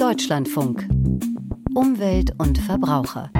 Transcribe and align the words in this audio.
Deutschlandfunk. 0.00 0.88
Umwelt 1.74 2.32
und 2.38 2.56
Verbraucher. 2.56 3.30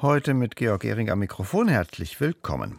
Heute 0.00 0.32
mit 0.32 0.56
Georg 0.56 0.82
Ehring 0.86 1.10
am 1.10 1.18
Mikrofon 1.18 1.68
herzlich 1.68 2.22
willkommen. 2.22 2.78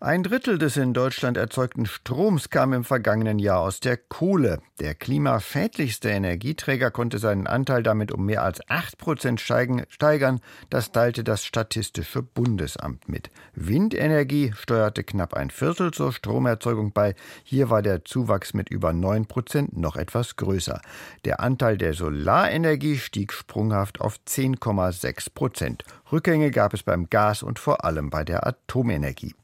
Ein 0.00 0.22
Drittel 0.22 0.58
des 0.58 0.76
in 0.76 0.94
Deutschland 0.94 1.36
erzeugten 1.36 1.84
Stroms 1.84 2.50
kam 2.50 2.72
im 2.72 2.84
vergangenen 2.84 3.40
Jahr 3.40 3.58
aus 3.58 3.80
der 3.80 3.96
Kohle. 3.96 4.60
Der 4.78 4.94
klimaschädlichste 4.94 6.08
Energieträger 6.08 6.92
konnte 6.92 7.18
seinen 7.18 7.48
Anteil 7.48 7.82
damit 7.82 8.12
um 8.12 8.24
mehr 8.24 8.44
als 8.44 8.60
8 8.70 8.96
Prozent 8.96 9.40
steigern. 9.40 10.38
Das 10.70 10.92
teilte 10.92 11.24
das 11.24 11.44
Statistische 11.44 12.22
Bundesamt 12.22 13.08
mit. 13.08 13.32
Windenergie 13.56 14.52
steuerte 14.56 15.02
knapp 15.02 15.34
ein 15.34 15.50
Viertel 15.50 15.90
zur 15.90 16.12
Stromerzeugung 16.12 16.92
bei. 16.92 17.16
Hier 17.42 17.68
war 17.68 17.82
der 17.82 18.04
Zuwachs 18.04 18.54
mit 18.54 18.68
über 18.68 18.92
9 18.92 19.26
Prozent 19.26 19.76
noch 19.76 19.96
etwas 19.96 20.36
größer. 20.36 20.80
Der 21.24 21.40
Anteil 21.40 21.76
der 21.76 21.92
Solarenergie 21.92 22.98
stieg 22.98 23.32
sprunghaft 23.32 24.00
auf 24.00 24.20
10,6 24.28 25.34
Prozent. 25.34 25.82
Rückgänge 26.10 26.50
gab 26.50 26.74
es 26.74 26.82
beim 26.82 27.10
Gas 27.10 27.42
und 27.42 27.58
vor 27.58 27.84
allem 27.84 28.10
bei 28.10 28.24
der 28.24 28.46
Atomenergie. 28.46 29.34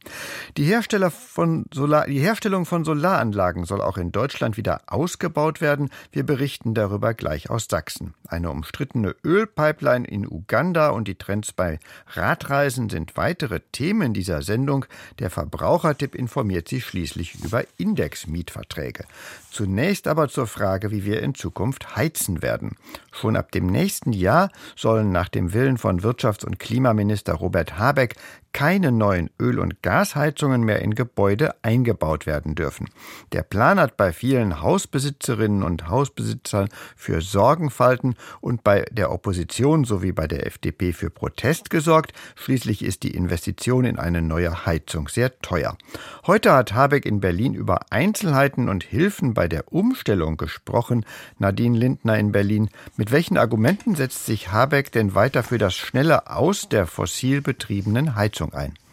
Die, 0.56 0.64
Hersteller 0.64 1.10
von 1.10 1.66
Solar, 1.72 2.06
die 2.06 2.20
Herstellung 2.20 2.66
von 2.66 2.84
Solaranlagen 2.84 3.64
soll 3.64 3.80
auch 3.80 3.96
in 3.96 4.12
Deutschland 4.12 4.56
wieder 4.56 4.82
ausgebaut 4.86 5.60
werden. 5.60 5.90
Wir 6.12 6.24
berichten 6.24 6.74
darüber 6.74 7.14
gleich 7.14 7.50
aus 7.50 7.66
Sachsen. 7.70 8.14
Eine 8.28 8.50
umstrittene 8.50 9.14
Ölpipeline 9.24 10.06
in 10.06 10.26
Uganda 10.26 10.90
und 10.90 11.08
die 11.08 11.16
Trends 11.16 11.52
bei 11.52 11.78
Radreisen 12.08 12.88
sind 12.88 13.16
weitere 13.16 13.60
Themen 13.72 14.14
dieser 14.14 14.42
Sendung. 14.42 14.86
Der 15.18 15.30
Verbrauchertipp 15.30 16.14
informiert 16.14 16.68
Sie 16.68 16.80
schließlich 16.80 17.34
über 17.42 17.64
Indexmietverträge. 17.76 19.04
Zunächst 19.50 20.08
aber 20.08 20.28
zur 20.28 20.46
Frage, 20.46 20.90
wie 20.90 21.04
wir 21.04 21.22
in 21.22 21.34
Zukunft 21.34 21.96
heizen 21.96 22.42
werden. 22.42 22.76
Schon 23.12 23.36
ab 23.36 23.52
dem 23.52 23.66
nächsten 23.66 24.12
Jahr 24.12 24.50
sollen 24.76 25.12
nach 25.12 25.28
dem 25.28 25.52
Willen 25.52 25.78
von 25.78 26.00
Wirtschafts- 26.00 26.44
und 26.44 26.53
Klimaminister 26.56 27.34
Robert 27.34 27.78
Habeck 27.78 28.14
keine 28.54 28.92
neuen 28.92 29.30
Öl- 29.38 29.58
und 29.58 29.82
Gasheizungen 29.82 30.62
mehr 30.62 30.80
in 30.80 30.94
Gebäude 30.94 31.56
eingebaut 31.62 32.24
werden 32.24 32.54
dürfen. 32.54 32.88
Der 33.32 33.42
Plan 33.42 33.80
hat 33.80 33.96
bei 33.96 34.12
vielen 34.12 34.62
Hausbesitzerinnen 34.62 35.64
und 35.64 35.88
Hausbesitzern 35.88 36.68
für 36.96 37.20
Sorgenfalten 37.20 38.14
und 38.40 38.62
bei 38.62 38.84
der 38.92 39.10
Opposition 39.10 39.84
sowie 39.84 40.12
bei 40.12 40.28
der 40.28 40.46
FDP 40.46 40.92
für 40.92 41.10
Protest 41.10 41.68
gesorgt. 41.68 42.12
Schließlich 42.36 42.84
ist 42.84 43.02
die 43.02 43.10
Investition 43.10 43.84
in 43.84 43.98
eine 43.98 44.22
neue 44.22 44.64
Heizung 44.64 45.08
sehr 45.08 45.36
teuer. 45.40 45.76
Heute 46.24 46.52
hat 46.52 46.72
Habeck 46.72 47.06
in 47.06 47.18
Berlin 47.18 47.54
über 47.54 47.80
Einzelheiten 47.90 48.68
und 48.68 48.84
Hilfen 48.84 49.34
bei 49.34 49.48
der 49.48 49.72
Umstellung 49.72 50.36
gesprochen. 50.36 51.04
Nadine 51.38 51.76
Lindner 51.76 52.18
in 52.18 52.30
Berlin. 52.30 52.70
Mit 52.96 53.10
welchen 53.10 53.36
Argumenten 53.36 53.96
setzt 53.96 54.26
sich 54.26 54.52
Habeck 54.52 54.92
denn 54.92 55.16
weiter 55.16 55.42
für 55.42 55.58
das 55.58 55.74
schnelle 55.74 56.30
Aus 56.30 56.68
der 56.68 56.86
fossil 56.86 57.42
betriebenen 57.42 58.14
Heizung? 58.14 58.43
Überraschung 58.44 58.52
ein. 58.52 58.83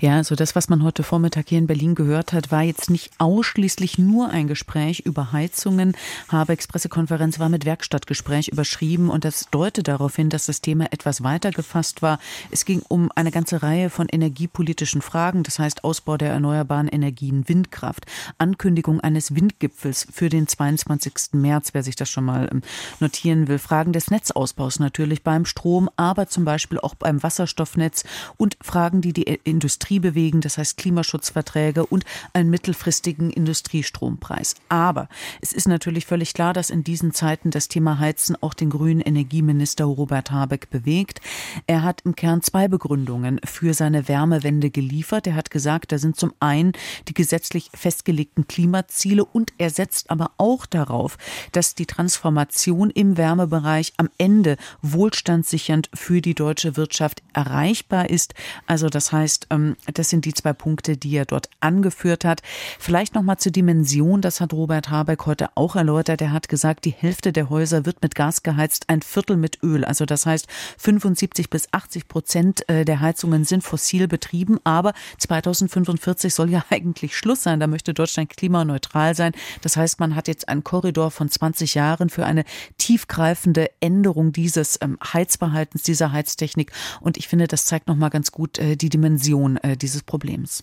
Ja, 0.00 0.16
also 0.16 0.36
das, 0.36 0.54
was 0.54 0.68
man 0.68 0.84
heute 0.84 1.02
Vormittag 1.02 1.48
hier 1.48 1.58
in 1.58 1.66
Berlin 1.66 1.94
gehört 1.94 2.32
hat, 2.32 2.52
war 2.52 2.62
jetzt 2.62 2.88
nicht 2.88 3.10
ausschließlich 3.18 3.98
nur 3.98 4.30
ein 4.30 4.46
Gespräch 4.46 5.00
über 5.00 5.32
Heizungen. 5.32 5.96
Habecks 6.28 6.68
Pressekonferenz 6.68 7.38
war 7.40 7.48
mit 7.48 7.64
Werkstattgespräch 7.64 8.48
überschrieben 8.48 9.10
und 9.10 9.24
das 9.24 9.48
deutet 9.50 9.88
darauf 9.88 10.14
hin, 10.14 10.30
dass 10.30 10.46
das 10.46 10.60
Thema 10.60 10.92
etwas 10.92 11.24
weiter 11.24 11.50
gefasst 11.50 12.00
war. 12.00 12.20
Es 12.50 12.64
ging 12.64 12.82
um 12.86 13.10
eine 13.14 13.32
ganze 13.32 13.62
Reihe 13.62 13.90
von 13.90 14.08
energiepolitischen 14.08 15.02
Fragen, 15.02 15.42
das 15.42 15.58
heißt 15.58 15.82
Ausbau 15.82 16.16
der 16.16 16.30
erneuerbaren 16.30 16.88
Energien, 16.88 17.48
Windkraft, 17.48 18.06
Ankündigung 18.38 19.00
eines 19.00 19.34
Windgipfels 19.34 20.06
für 20.12 20.28
den 20.28 20.46
22. 20.46 21.32
März, 21.32 21.70
wer 21.72 21.82
sich 21.82 21.96
das 21.96 22.08
schon 22.08 22.24
mal 22.24 22.48
ähm, 22.52 22.62
notieren 23.00 23.48
will, 23.48 23.58
Fragen 23.58 23.92
des 23.92 24.10
Netzausbaus 24.10 24.78
natürlich 24.78 25.24
beim 25.24 25.44
Strom, 25.44 25.90
aber 25.96 26.28
zum 26.28 26.44
Beispiel 26.44 26.78
auch 26.78 26.94
beim 26.94 27.22
Wasserstoffnetz 27.22 28.04
und 28.36 28.56
Fragen, 28.60 29.00
die 29.00 29.12
die 29.12 29.40
Industrie 29.50 29.98
bewegen, 29.98 30.40
das 30.40 30.58
heißt 30.58 30.76
Klimaschutzverträge 30.76 31.86
und 31.86 32.04
einen 32.32 32.50
mittelfristigen 32.50 33.30
Industriestrompreis. 33.30 34.54
Aber 34.68 35.08
es 35.40 35.52
ist 35.52 35.68
natürlich 35.68 36.06
völlig 36.06 36.34
klar, 36.34 36.52
dass 36.52 36.70
in 36.70 36.84
diesen 36.84 37.12
Zeiten 37.12 37.50
das 37.50 37.68
Thema 37.68 37.98
Heizen 37.98 38.36
auch 38.40 38.54
den 38.54 38.70
grünen 38.70 39.00
Energieminister 39.00 39.84
Robert 39.84 40.30
Habeck 40.30 40.70
bewegt. 40.70 41.20
Er 41.66 41.82
hat 41.82 42.02
im 42.04 42.14
Kern 42.14 42.42
zwei 42.42 42.68
Begründungen 42.68 43.40
für 43.44 43.74
seine 43.74 44.08
Wärmewende 44.08 44.70
geliefert. 44.70 45.26
Er 45.26 45.34
hat 45.34 45.50
gesagt, 45.50 45.92
da 45.92 45.98
sind 45.98 46.16
zum 46.16 46.32
einen 46.40 46.72
die 47.08 47.14
gesetzlich 47.14 47.70
festgelegten 47.74 48.48
Klimaziele 48.48 49.24
und 49.24 49.52
er 49.58 49.70
setzt 49.70 50.10
aber 50.10 50.32
auch 50.36 50.66
darauf, 50.66 51.16
dass 51.52 51.74
die 51.74 51.86
Transformation 51.86 52.90
im 52.90 53.16
Wärmebereich 53.16 53.92
am 53.96 54.08
Ende 54.18 54.56
wohlstandssichernd 54.82 55.90
für 55.94 56.20
die 56.20 56.34
deutsche 56.34 56.76
Wirtschaft 56.76 57.22
erreichbar 57.32 58.10
ist. 58.10 58.34
Also 58.66 58.88
das 58.88 59.12
heißt, 59.12 59.37
heißt, 59.38 59.46
ähm, 59.50 59.76
das 59.92 60.10
sind 60.10 60.24
die 60.24 60.34
zwei 60.34 60.52
Punkte, 60.52 60.96
die 60.96 61.16
er 61.16 61.24
dort 61.24 61.48
angeführt 61.60 62.24
hat. 62.24 62.42
Vielleicht 62.78 63.14
noch 63.14 63.22
mal 63.22 63.38
zur 63.38 63.52
Dimension, 63.52 64.20
das 64.20 64.40
hat 64.40 64.52
Robert 64.52 64.90
Habeck 64.90 65.26
heute 65.26 65.48
auch 65.54 65.76
erläutert. 65.76 66.20
Er 66.20 66.32
hat 66.32 66.48
gesagt, 66.48 66.84
die 66.84 66.90
Hälfte 66.90 67.32
der 67.32 67.50
Häuser 67.50 67.86
wird 67.86 68.02
mit 68.02 68.14
Gas 68.14 68.42
geheizt, 68.42 68.84
ein 68.88 69.02
Viertel 69.02 69.36
mit 69.36 69.62
Öl. 69.62 69.84
Also 69.84 70.04
das 70.06 70.26
heißt, 70.26 70.46
75 70.78 71.50
bis 71.50 71.68
80 71.72 72.08
Prozent 72.08 72.68
äh, 72.68 72.84
der 72.84 73.00
Heizungen 73.00 73.44
sind 73.44 73.62
fossil 73.62 74.08
betrieben, 74.08 74.58
aber 74.64 74.92
2045 75.18 76.34
soll 76.34 76.50
ja 76.50 76.64
eigentlich 76.70 77.16
Schluss 77.16 77.42
sein. 77.42 77.60
Da 77.60 77.66
möchte 77.66 77.94
Deutschland 77.94 78.30
klimaneutral 78.30 79.14
sein. 79.14 79.32
Das 79.62 79.76
heißt, 79.76 80.00
man 80.00 80.14
hat 80.14 80.28
jetzt 80.28 80.48
einen 80.48 80.64
Korridor 80.64 81.10
von 81.10 81.28
20 81.28 81.74
Jahren 81.74 82.10
für 82.10 82.24
eine 82.26 82.44
tiefgreifende 82.78 83.70
Änderung 83.80 84.32
dieses 84.32 84.78
ähm, 84.80 84.98
Heizverhaltens, 85.12 85.82
dieser 85.82 86.12
Heiztechnik. 86.12 86.72
Und 87.00 87.16
ich 87.16 87.28
finde, 87.28 87.46
das 87.46 87.66
zeigt 87.66 87.88
noch 87.88 87.96
mal 87.96 88.08
ganz 88.08 88.32
gut 88.32 88.58
äh, 88.58 88.76
die 88.76 88.88
Dimension 88.88 89.17
Dimension 89.18 89.56
äh, 89.58 89.76
dieses 89.76 90.02
Problems. 90.02 90.62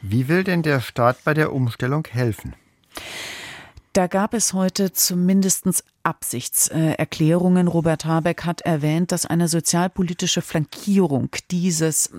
Wie 0.00 0.28
will 0.28 0.44
denn 0.44 0.62
der 0.62 0.80
Staat 0.80 1.22
bei 1.24 1.34
der 1.34 1.52
Umstellung 1.52 2.06
helfen? 2.10 2.54
Da 3.92 4.06
gab 4.06 4.34
es 4.34 4.52
heute 4.52 4.92
zumindest 4.92 5.84
Absichtserklärungen. 6.04 7.68
Robert 7.68 8.04
Habeck 8.04 8.44
hat 8.44 8.62
erwähnt, 8.62 9.12
dass 9.12 9.26
eine 9.26 9.48
sozialpolitische 9.48 10.42
Flankierung 10.42 11.28
dieses 11.50 12.10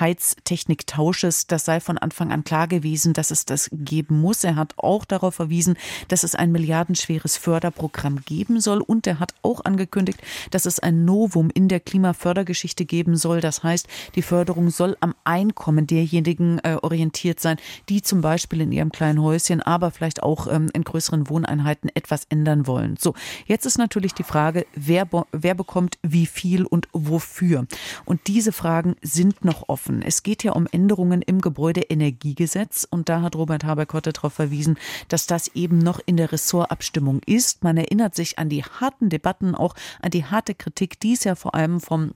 Heiztechniktausches, 0.00 1.46
das 1.46 1.64
sei 1.64 1.80
von 1.80 1.98
Anfang 1.98 2.30
an 2.30 2.44
klar 2.44 2.68
gewesen, 2.68 3.12
dass 3.12 3.30
es 3.30 3.44
das 3.44 3.68
geben 3.72 4.20
muss. 4.20 4.44
Er 4.44 4.56
hat 4.56 4.74
auch 4.76 5.04
darauf 5.04 5.34
verwiesen, 5.34 5.76
dass 6.08 6.22
es 6.22 6.34
ein 6.34 6.52
milliardenschweres 6.52 7.36
Förderprogramm 7.36 8.20
geben 8.24 8.60
soll 8.60 8.80
und 8.80 9.06
er 9.06 9.18
hat 9.18 9.34
auch 9.42 9.64
angekündigt, 9.64 10.20
dass 10.50 10.66
es 10.66 10.78
ein 10.78 11.04
Novum 11.04 11.50
in 11.52 11.68
der 11.68 11.80
Klimafördergeschichte 11.80 12.84
geben 12.84 13.16
soll. 13.16 13.40
Das 13.40 13.62
heißt, 13.62 13.88
die 14.14 14.22
Förderung 14.22 14.70
soll 14.70 14.96
am 15.00 15.14
Einkommen 15.24 15.86
derjenigen 15.86 16.58
äh, 16.60 16.76
orientiert 16.80 17.40
sein, 17.40 17.56
die 17.88 18.02
zum 18.02 18.20
Beispiel 18.20 18.60
in 18.60 18.72
ihrem 18.72 18.92
kleinen 18.92 19.20
Häuschen, 19.20 19.62
aber 19.62 19.90
vielleicht 19.90 20.22
auch 20.22 20.46
ähm, 20.46 20.70
in 20.72 20.84
größeren 20.84 21.28
Wohneinheiten 21.28 21.90
etwas 21.94 22.24
ändern 22.28 22.66
wollen. 22.66 22.96
So, 22.98 23.14
Jetzt 23.46 23.66
ist 23.66 23.78
natürlich 23.78 24.14
die 24.14 24.22
Frage, 24.22 24.66
wer, 24.74 25.08
wer 25.32 25.54
bekommt 25.54 25.98
wie 26.02 26.26
viel 26.26 26.64
und 26.64 26.88
wofür? 26.92 27.66
Und 28.04 28.26
diese 28.26 28.52
Fragen 28.52 28.96
sind 29.02 29.44
noch 29.44 29.68
offen. 29.68 30.02
Es 30.02 30.22
geht 30.22 30.44
ja 30.44 30.52
um 30.52 30.66
Änderungen 30.70 31.22
im 31.22 31.40
Gebäudeenergiegesetz 31.40 32.86
und 32.88 33.08
da 33.08 33.22
hat 33.22 33.36
Robert 33.36 33.64
Habeck 33.64 33.92
darauf 34.02 34.32
verwiesen, 34.32 34.78
dass 35.08 35.26
das 35.26 35.48
eben 35.54 35.78
noch 35.78 36.00
in 36.04 36.16
der 36.16 36.32
Ressortabstimmung 36.32 37.20
ist. 37.26 37.62
Man 37.62 37.76
erinnert 37.76 38.14
sich 38.14 38.38
an 38.38 38.48
die 38.48 38.64
harten 38.64 39.08
Debatten, 39.08 39.54
auch 39.54 39.74
an 40.00 40.10
die 40.10 40.24
harte 40.24 40.54
Kritik, 40.54 41.00
die 41.00 41.12
es 41.12 41.24
ja 41.24 41.34
vor 41.34 41.54
allem 41.54 41.80
vom 41.80 42.12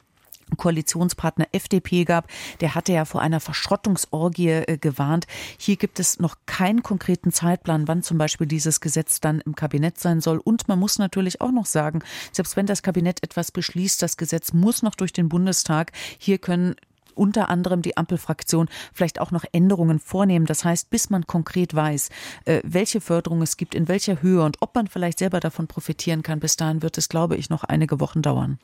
Koalitionspartner 0.57 1.49
FDP 1.53 2.05
gab, 2.05 2.29
der 2.61 2.75
hatte 2.75 2.93
ja 2.93 3.05
vor 3.05 3.21
einer 3.21 3.41
Verschrottungsorgie 3.41 4.51
äh, 4.51 4.79
gewarnt. 4.79 5.27
Hier 5.59 5.77
gibt 5.77 5.99
es 5.99 6.21
noch 6.21 6.37
keinen 6.47 6.83
konkreten 6.83 7.33
Zeitplan, 7.33 7.89
wann 7.89 8.03
zum 8.03 8.17
Beispiel 8.19 8.47
dieses 8.47 8.81
Gesetz 8.81 9.21
dann 9.21 9.41
im 9.41 9.57
Kabinett 9.57 9.99
sein 9.99 10.21
soll. 10.21 10.39
Und 10.39 10.69
man 10.69 10.79
muss 10.79 10.99
natürlich 10.99 11.41
auch 11.41 11.51
noch 11.51 11.67
sagen, 11.67 12.03
selbst 12.33 12.57
wenn 12.57 12.67
das 12.67 12.83
Kabinett 12.83 13.23
etwas 13.23 13.51
beschließt, 13.51 14.01
das 14.03 14.17
Gesetz 14.17 14.53
muss 14.53 14.83
noch 14.83 14.95
durch 14.95 15.13
den 15.13 15.29
Bundestag. 15.29 15.93
Hier 16.19 16.39
können 16.39 16.77
unter 17.17 17.49
anderem 17.49 17.83
die 17.83 17.97
Ampelfraktion 17.97 18.69
vielleicht 18.93 19.21
auch 19.21 19.31
noch 19.31 19.45
Änderungen 19.51 19.99
vornehmen. 19.99 20.47
Das 20.47 20.65
heißt, 20.65 20.91
bis 20.91 21.11
man 21.11 21.27
konkret 21.27 21.75
weiß, 21.75 22.11
äh, 22.45 22.61
welche 22.63 23.01
Förderung 23.01 23.43
es 23.43 23.57
gibt, 23.57 23.75
in 23.75 23.89
welcher 23.89 24.23
Höhe 24.23 24.45
und 24.45 24.59
ob 24.61 24.75
man 24.75 24.87
vielleicht 24.87 25.19
selber 25.19 25.41
davon 25.41 25.67
profitieren 25.67 26.23
kann, 26.23 26.41
bis 26.41 26.57
dahin 26.57 26.83
wird 26.83 26.99
es, 26.99 27.09
glaube 27.09 27.37
ich, 27.37 27.51
noch 27.51 27.65
einige 27.65 28.01
Wochen 28.01 28.23
dauern. 28.23 28.59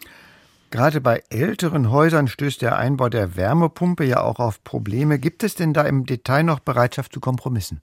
Gerade 0.73 1.03
bei 1.03 1.23
älteren 1.29 1.91
Häusern 1.91 2.29
stößt 2.29 2.63
der 2.63 2.79
Einbau 2.79 3.11
der 3.11 3.37
Wärmepumpe 3.37 4.07
ja 4.07 4.23
auch 4.23 4.39
auf 4.39 4.65
Probleme. 4.65 5.19
Gibt 5.19 5.45
es 5.45 5.55
denn 5.55 5.75
da 5.75 5.83
im 5.83 6.07
Detail 6.07 6.45
noch 6.45 6.61
Bereitschaft 6.61 7.13
zu 7.13 7.21
Kompromissen? 7.21 7.83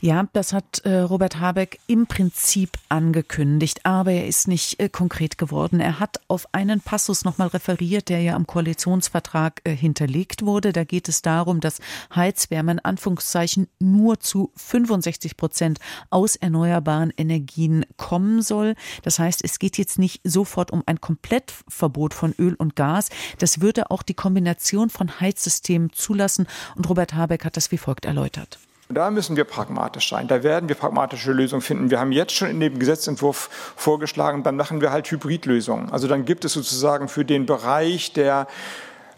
Ja, 0.00 0.28
das 0.34 0.52
hat 0.52 0.80
äh, 0.84 0.98
Robert 0.98 1.40
Habeck 1.40 1.78
im 1.86 2.06
Prinzip 2.06 2.72
angekündigt, 2.90 3.80
aber 3.84 4.12
er 4.12 4.26
ist 4.26 4.46
nicht 4.46 4.78
äh, 4.78 4.90
konkret 4.90 5.38
geworden. 5.38 5.80
Er 5.80 6.00
hat 6.00 6.20
auf 6.28 6.52
einen 6.52 6.80
Passus 6.80 7.24
nochmal 7.24 7.48
referiert, 7.48 8.10
der 8.10 8.20
ja 8.20 8.34
am 8.34 8.46
Koalitionsvertrag 8.46 9.62
äh, 9.64 9.74
hinterlegt 9.74 10.44
wurde. 10.44 10.72
Da 10.72 10.84
geht 10.84 11.08
es 11.08 11.22
darum, 11.22 11.60
dass 11.60 11.80
Heizwärme 12.14 12.72
in 12.72 12.78
Anführungszeichen 12.78 13.68
nur 13.78 14.20
zu 14.20 14.52
65 14.56 15.36
Prozent 15.38 15.78
aus 16.10 16.36
erneuerbaren 16.36 17.12
Energien 17.16 17.86
kommen 17.96 18.42
soll. 18.42 18.74
Das 19.02 19.18
heißt, 19.18 19.42
es 19.44 19.58
geht 19.58 19.78
jetzt 19.78 19.98
nicht 19.98 20.20
sofort 20.24 20.72
um 20.72 20.82
ein 20.84 21.00
Komplettverbot 21.00 22.12
von 22.12 22.34
Öl 22.38 22.54
und 22.54 22.76
Gas. 22.76 23.08
Das 23.38 23.60
würde 23.62 23.90
auch 23.90 24.02
die 24.02 24.14
Kombination 24.14 24.90
von 24.90 25.20
Heizsystemen 25.20 25.90
zulassen. 25.92 26.46
Und 26.74 26.88
Robert 26.88 27.14
Habeck 27.14 27.46
hat 27.46 27.56
das 27.56 27.72
wie 27.72 27.78
folgt 27.78 28.04
erläutert. 28.04 28.58
Da 28.88 29.10
müssen 29.10 29.36
wir 29.36 29.44
pragmatisch 29.44 30.08
sein. 30.08 30.28
Da 30.28 30.44
werden 30.44 30.68
wir 30.68 30.76
pragmatische 30.76 31.32
Lösungen 31.32 31.62
finden. 31.62 31.90
Wir 31.90 31.98
haben 31.98 32.12
jetzt 32.12 32.32
schon 32.32 32.48
in 32.48 32.60
dem 32.60 32.78
Gesetzentwurf 32.78 33.50
vorgeschlagen, 33.74 34.44
dann 34.44 34.56
machen 34.56 34.80
wir 34.80 34.92
halt 34.92 35.10
Hybridlösungen. 35.10 35.90
Also 35.90 36.06
dann 36.06 36.24
gibt 36.24 36.44
es 36.44 36.52
sozusagen 36.52 37.08
für 37.08 37.24
den 37.24 37.46
Bereich, 37.46 38.12
der 38.12 38.46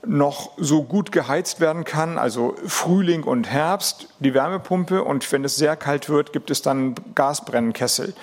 noch 0.06 0.52
so 0.56 0.84
gut 0.84 1.12
geheizt 1.12 1.60
werden 1.60 1.84
kann, 1.84 2.18
also 2.18 2.54
Frühling 2.66 3.24
und 3.24 3.50
Herbst, 3.50 4.08
die 4.20 4.32
Wärmepumpe 4.32 5.02
und 5.02 5.30
wenn 5.32 5.44
es 5.44 5.56
sehr 5.56 5.76
kalt 5.76 6.08
wird, 6.08 6.32
gibt 6.32 6.50
es 6.50 6.62
dann 6.62 6.94
Gasbrennenkessel. 7.14 8.14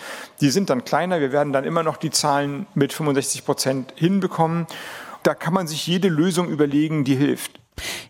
Die 0.42 0.50
sind 0.50 0.70
dann 0.70 0.86
kleiner, 0.86 1.20
wir 1.20 1.32
werden 1.32 1.54
dann 1.54 1.66
immer 1.66 1.84
noch 1.84 1.98
die 1.98 2.12
Zahlen 2.12 2.66
mit 2.76 2.94
65 2.94 3.46
Prozent 3.46 3.94
hinbekommen. 3.96 4.68
Da 5.24 5.34
kann 5.34 5.54
man 5.54 5.68
sich 5.68 5.86
jede 5.86 6.08
Lösung 6.08 6.50
überlegen, 6.50 7.04
die 7.04 7.16
hilft. 7.16 7.60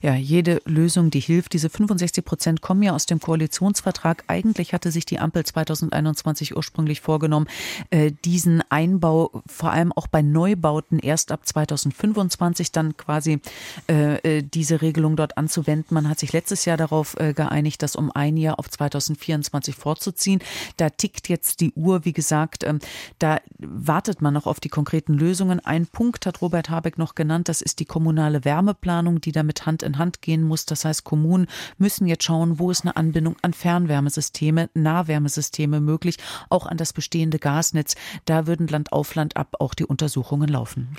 Ja, 0.01 0.15
jede 0.15 0.61
Lösung, 0.65 1.09
die 1.09 1.19
hilft. 1.19 1.53
Diese 1.53 1.69
65 1.69 2.23
Prozent 2.25 2.61
kommen 2.61 2.83
ja 2.83 2.93
aus 2.93 3.05
dem 3.05 3.19
Koalitionsvertrag. 3.19 4.23
Eigentlich 4.27 4.73
hatte 4.73 4.91
sich 4.91 5.05
die 5.05 5.19
Ampel 5.19 5.45
2021 5.45 6.55
ursprünglich 6.55 7.01
vorgenommen, 7.01 7.47
äh, 7.89 8.11
diesen 8.23 8.63
Einbau 8.69 9.41
vor 9.47 9.71
allem 9.71 9.91
auch 9.91 10.07
bei 10.07 10.21
Neubauten 10.21 10.99
erst 10.99 11.31
ab 11.31 11.45
2025 11.45 12.71
dann 12.71 12.97
quasi 12.97 13.39
äh, 13.87 14.37
äh, 14.37 14.43
diese 14.43 14.81
Regelung 14.81 15.15
dort 15.15 15.37
anzuwenden. 15.37 15.93
Man 15.93 16.09
hat 16.09 16.19
sich 16.19 16.33
letztes 16.33 16.65
Jahr 16.65 16.77
darauf 16.77 17.15
geeinigt, 17.15 17.81
das 17.81 17.95
um 17.95 18.11
ein 18.11 18.37
Jahr 18.37 18.59
auf 18.59 18.69
2024 18.69 19.75
vorzuziehen. 19.75 20.39
Da 20.77 20.89
tickt 20.89 21.29
jetzt 21.29 21.61
die 21.61 21.71
Uhr, 21.73 22.05
wie 22.05 22.13
gesagt, 22.13 22.63
ähm, 22.63 22.79
da 23.19 23.39
wartet 23.57 24.21
man 24.21 24.33
noch 24.33 24.47
auf 24.47 24.59
die 24.59 24.69
konkreten 24.69 25.13
Lösungen. 25.13 25.59
Ein 25.59 25.87
Punkt 25.87 26.25
hat 26.25 26.41
Robert 26.41 26.69
Habeck 26.69 26.97
noch 26.97 27.15
genannt, 27.15 27.49
das 27.49 27.61
ist 27.61 27.79
die 27.79 27.85
kommunale 27.85 28.45
Wärmeplanung, 28.45 29.21
die 29.21 29.31
damit 29.31 29.54
mit 29.55 29.65
Hand 29.65 29.83
in 29.83 29.97
Hand 29.97 30.21
gehen 30.21 30.43
muss. 30.43 30.65
Das 30.65 30.85
heißt, 30.85 31.03
Kommunen 31.03 31.47
müssen 31.77 32.07
jetzt 32.07 32.23
schauen, 32.23 32.59
wo 32.59 32.71
ist 32.71 32.83
eine 32.83 32.97
Anbindung 32.97 33.37
an 33.41 33.53
Fernwärmesysteme, 33.53 34.69
Nahwärmesysteme 34.73 35.79
möglich, 35.79 36.17
auch 36.49 36.65
an 36.65 36.77
das 36.77 36.91
bestehende 36.91 37.39
Gasnetz. 37.39 37.95
Da 38.25 38.47
würden 38.47 38.67
Land 38.67 38.91
auf 38.91 39.15
Land 39.15 39.37
ab 39.37 39.55
auch 39.59 39.73
die 39.73 39.85
Untersuchungen 39.85 40.49
laufen. 40.49 40.97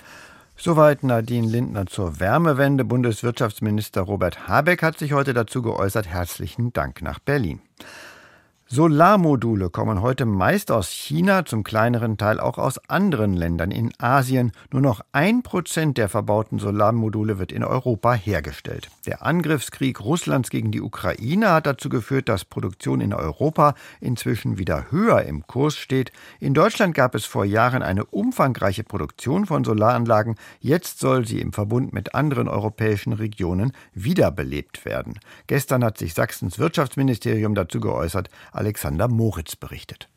Soweit 0.56 1.03
Nadine 1.03 1.47
Lindner 1.47 1.87
zur 1.87 2.19
Wärmewende. 2.19 2.85
Bundeswirtschaftsminister 2.85 4.00
Robert 4.00 4.49
Habeck 4.49 4.82
hat 4.82 4.99
sich 4.99 5.12
heute 5.12 5.35
dazu 5.35 5.61
geäußert. 5.61 6.06
Herzlichen 6.06 6.73
Dank 6.73 7.02
nach 7.02 7.19
Berlin. 7.19 7.61
Solarmodule 8.69 9.71
kommen 9.71 10.03
heute 10.03 10.27
meist 10.27 10.73
aus 10.73 10.89
China, 10.89 11.45
zum 11.45 11.63
kleineren 11.63 12.19
Teil 12.19 12.41
auch 12.41 12.59
aus 12.59 12.81
anderen 12.89 13.33
Ländern 13.33 13.71
in 13.71 13.93
Asien. 13.99 14.51
Nur 14.73 14.83
noch 14.83 15.03
ein 15.13 15.45
Prozent 15.45 15.99
der 15.99 16.09
verbauten 16.09 16.59
Solarmodule 16.59 17.39
wird 17.39 17.53
in 17.53 17.63
Europa 17.63 18.15
hergestellt. 18.15 18.89
Der 19.07 19.25
Angriffskrieg 19.25 20.01
Russlands 20.01 20.51
gegen 20.51 20.73
die 20.73 20.81
Ukraine 20.81 21.53
hat 21.53 21.67
dazu 21.67 21.89
geführt, 21.89 22.29
dass 22.29 22.45
Produktion 22.45 23.01
in 23.01 23.15
Europa 23.15 23.77
inzwischen 24.01 24.59
wieder 24.59 24.91
höher 24.91 25.23
im 25.23 25.47
Kurs 25.47 25.77
steht. 25.77 26.11
In 26.41 26.53
Deutschland 26.53 26.93
gab 26.93 27.15
es 27.15 27.25
vor 27.25 27.45
Jahren 27.45 27.85
eine 27.85 28.05
umfangreiche 28.05 28.83
Produktion 28.83 29.47
von 29.47 29.62
Solaranlagen. 29.62 30.35
Jetzt 30.59 30.99
soll 30.99 31.25
sie 31.25 31.41
im 31.41 31.53
Verbund 31.53 31.93
mit 31.93 32.17
anderen 32.17 32.49
europäischen 32.49 33.12
Regionen 33.12 33.71
wiederbelebt 33.95 34.85
werden. 34.85 35.21
Gestern 35.47 35.85
hat 35.85 35.99
sich 35.99 36.15
Sachsens 36.15 36.59
Wirtschaftsministerium 36.59 37.55
dazu 37.55 37.79
geäußert. 37.79 38.29
Alexander 38.56 39.08
Moritz 39.08 39.56
berichtet. 39.56 40.08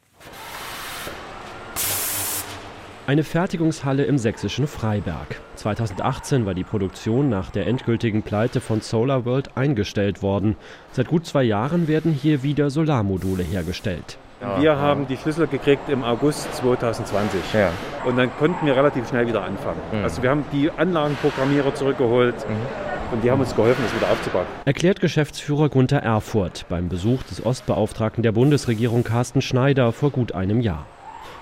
Eine 3.05 3.23
Fertigungshalle 3.23 4.03
im 4.03 4.19
sächsischen 4.19 4.67
Freiberg. 4.67 5.41
2018 5.55 6.45
war 6.45 6.53
die 6.53 6.63
Produktion 6.63 7.27
nach 7.27 7.49
der 7.49 7.65
endgültigen 7.65 8.21
Pleite 8.21 8.61
von 8.61 8.81
SolarWorld 8.81 9.57
eingestellt 9.57 10.21
worden. 10.21 10.55
Seit 10.91 11.07
gut 11.07 11.25
zwei 11.25 11.41
Jahren 11.41 11.87
werden 11.87 12.11
hier 12.11 12.43
wieder 12.43 12.69
Solarmodule 12.69 13.41
hergestellt. 13.41 14.19
Wir 14.59 14.77
haben 14.77 15.07
die 15.07 15.17
Schlüssel 15.17 15.47
gekriegt 15.47 15.89
im 15.89 16.03
August 16.03 16.53
2020. 16.55 17.41
Ja. 17.53 17.71
Und 18.05 18.15
dann 18.15 18.29
konnten 18.37 18.65
wir 18.65 18.75
relativ 18.75 19.09
schnell 19.09 19.27
wieder 19.27 19.43
anfangen. 19.43 19.81
Mhm. 19.91 20.03
Also 20.03 20.21
wir 20.21 20.29
haben 20.29 20.45
die 20.53 20.71
Anlagenprogrammierer 20.71 21.73
zurückgeholt. 21.75 22.35
Mhm 22.47 22.89
und 23.11 23.23
die 23.23 23.31
haben 23.31 23.39
uns 23.39 23.55
geholfen, 23.55 23.83
das 23.83 23.95
wieder 23.95 24.11
aufzubauen. 24.11 24.45
Erklärt 24.65 24.99
Geschäftsführer 24.99 25.69
Gunther 25.69 25.99
Erfurt 25.99 26.65
beim 26.69 26.89
Besuch 26.89 27.23
des 27.23 27.45
Ostbeauftragten 27.45 28.23
der 28.23 28.31
Bundesregierung 28.31 29.03
Carsten 29.03 29.41
Schneider 29.41 29.91
vor 29.91 30.11
gut 30.11 30.33
einem 30.33 30.61
Jahr. 30.61 30.85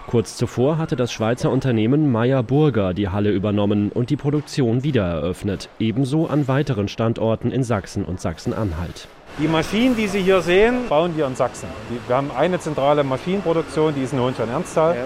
Kurz 0.07 0.37
zuvor 0.37 0.77
hatte 0.77 0.95
das 0.95 1.11
Schweizer 1.11 1.51
Unternehmen 1.51 2.09
Meyer 2.09 2.41
Burger 2.41 2.93
die 2.93 3.09
Halle 3.09 3.31
übernommen 3.31 3.91
und 3.91 4.09
die 4.09 4.15
Produktion 4.15 4.83
wiedereröffnet, 4.83 5.67
ebenso 5.79 6.27
an 6.27 6.47
weiteren 6.47 6.87
Standorten 6.87 7.51
in 7.51 7.63
Sachsen 7.63 8.05
und 8.05 8.21
Sachsen-Anhalt. 8.21 9.09
Die 9.37 9.49
Maschinen, 9.49 9.97
die 9.97 10.07
Sie 10.07 10.21
hier 10.21 10.41
sehen, 10.41 10.87
bauen 10.87 11.17
wir 11.17 11.27
in 11.27 11.35
Sachsen. 11.35 11.67
Wir 12.07 12.15
haben 12.15 12.31
eine 12.31 12.57
zentrale 12.57 13.03
Maschinenproduktion, 13.03 13.95
die 13.95 14.03
ist 14.03 14.13
in 14.13 14.19
Hohenstein-Ernsthal. 14.21 14.95
Ja. 14.95 15.05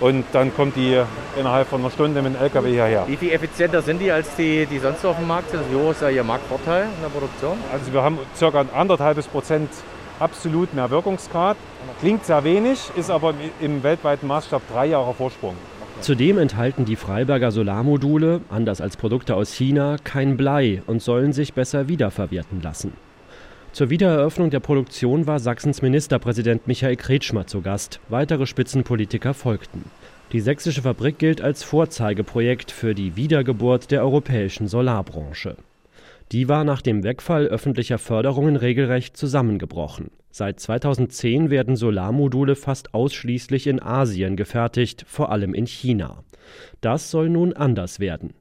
Und 0.00 0.24
dann 0.32 0.54
kommt 0.54 0.76
die 0.76 1.00
innerhalb 1.38 1.68
von 1.68 1.80
einer 1.80 1.90
Stunde 1.90 2.20
mit 2.20 2.34
dem 2.34 2.42
LKW 2.42 2.70
hierher. 2.70 3.04
Wie 3.06 3.16
viel 3.16 3.32
effizienter 3.32 3.80
sind 3.80 4.00
die 4.00 4.10
als 4.10 4.34
die, 4.36 4.66
die 4.66 4.78
sonst 4.78 5.04
auf 5.04 5.16
dem 5.16 5.26
Markt 5.26 5.50
sind? 5.50 5.62
Wie 5.70 5.76
hoch 5.76 5.92
ist 5.92 6.02
da 6.02 6.10
Ihr 6.10 6.24
Marktvorteil 6.24 6.84
in 6.84 7.02
der 7.02 7.08
Produktion? 7.08 7.56
Also 7.72 7.92
wir 7.92 8.02
haben 8.02 8.18
ca. 8.38 8.60
ein 8.60 8.70
anderthalbes 8.74 9.26
Prozent 9.26 9.70
absolut 10.20 10.74
mehr 10.74 10.90
Wirkungsgrad. 10.90 11.56
Klingt 12.00 12.24
sehr 12.26 12.44
wenig, 12.44 12.90
ist 12.96 13.10
aber 13.10 13.34
im 13.60 13.82
weltweiten 13.82 14.26
Maßstab 14.26 14.62
drei 14.70 14.86
Jahre 14.86 15.14
Vorsprung. 15.14 15.54
Zudem 16.00 16.36
enthalten 16.36 16.84
die 16.84 16.96
Freiberger 16.96 17.50
Solarmodule, 17.50 18.42
anders 18.50 18.82
als 18.82 18.98
Produkte 18.98 19.34
aus 19.34 19.52
China, 19.52 19.96
kein 20.04 20.36
Blei 20.36 20.82
und 20.86 21.00
sollen 21.00 21.32
sich 21.32 21.54
besser 21.54 21.88
wiederverwerten 21.88 22.60
lassen. 22.60 22.92
Zur 23.76 23.90
Wiedereröffnung 23.90 24.48
der 24.48 24.60
Produktion 24.60 25.26
war 25.26 25.38
Sachsens 25.38 25.82
Ministerpräsident 25.82 26.66
Michael 26.66 26.96
Kretschmer 26.96 27.46
zu 27.46 27.60
Gast. 27.60 28.00
Weitere 28.08 28.46
Spitzenpolitiker 28.46 29.34
folgten. 29.34 29.84
Die 30.32 30.40
sächsische 30.40 30.80
Fabrik 30.80 31.18
gilt 31.18 31.42
als 31.42 31.62
Vorzeigeprojekt 31.62 32.70
für 32.70 32.94
die 32.94 33.16
Wiedergeburt 33.16 33.90
der 33.90 34.00
europäischen 34.00 34.66
Solarbranche. 34.66 35.58
Die 36.32 36.48
war 36.48 36.64
nach 36.64 36.80
dem 36.80 37.04
Wegfall 37.04 37.48
öffentlicher 37.48 37.98
Förderungen 37.98 38.56
regelrecht 38.56 39.14
zusammengebrochen. 39.14 40.10
Seit 40.30 40.58
2010 40.58 41.50
werden 41.50 41.76
Solarmodule 41.76 42.56
fast 42.56 42.94
ausschließlich 42.94 43.66
in 43.66 43.82
Asien 43.82 44.36
gefertigt, 44.36 45.04
vor 45.06 45.30
allem 45.30 45.52
in 45.52 45.66
China. 45.66 46.24
Das 46.80 47.10
soll 47.10 47.28
nun 47.28 47.52
anders 47.52 48.00
werden. 48.00 48.32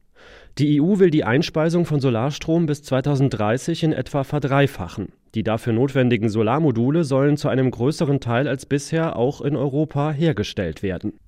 Die 0.60 0.80
EU 0.80 1.00
will 1.00 1.10
die 1.10 1.26
Einspeisung 1.26 1.86
von 1.86 2.00
Solarstrom 2.00 2.68
bis 2.68 2.84
2030 2.84 3.84
in 3.84 3.92
etwa 3.92 4.24
verdreifachen. 4.24 5.10
Die 5.36 5.44
dafür 5.44 5.74
notwendigen 5.74 6.30
Solarmodule 6.30 7.04
sollen 7.04 7.36
zu 7.36 7.50
einem 7.50 7.70
größeren 7.70 8.22
Teil 8.22 8.48
als 8.48 8.66
bisher 8.66 9.18
auch 9.18 9.42
in 9.42 9.58
Europa 9.58 10.12
hergestellt 10.12 10.82
werden. 10.82 11.20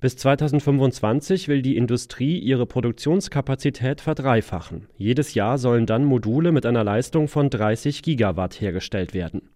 Bis 0.00 0.16
2025 0.16 1.48
will 1.48 1.62
die 1.62 1.76
Industrie 1.76 2.38
ihre 2.38 2.64
Produktionskapazität 2.64 4.00
verdreifachen. 4.00 4.86
Jedes 4.96 5.34
Jahr 5.34 5.58
sollen 5.58 5.84
dann 5.84 6.04
Module 6.04 6.52
mit 6.52 6.64
einer 6.64 6.84
Leistung 6.84 7.26
von 7.26 7.50
30 7.50 8.02
Gigawatt 8.02 8.60
hergestellt 8.60 9.14
werden. 9.14 9.50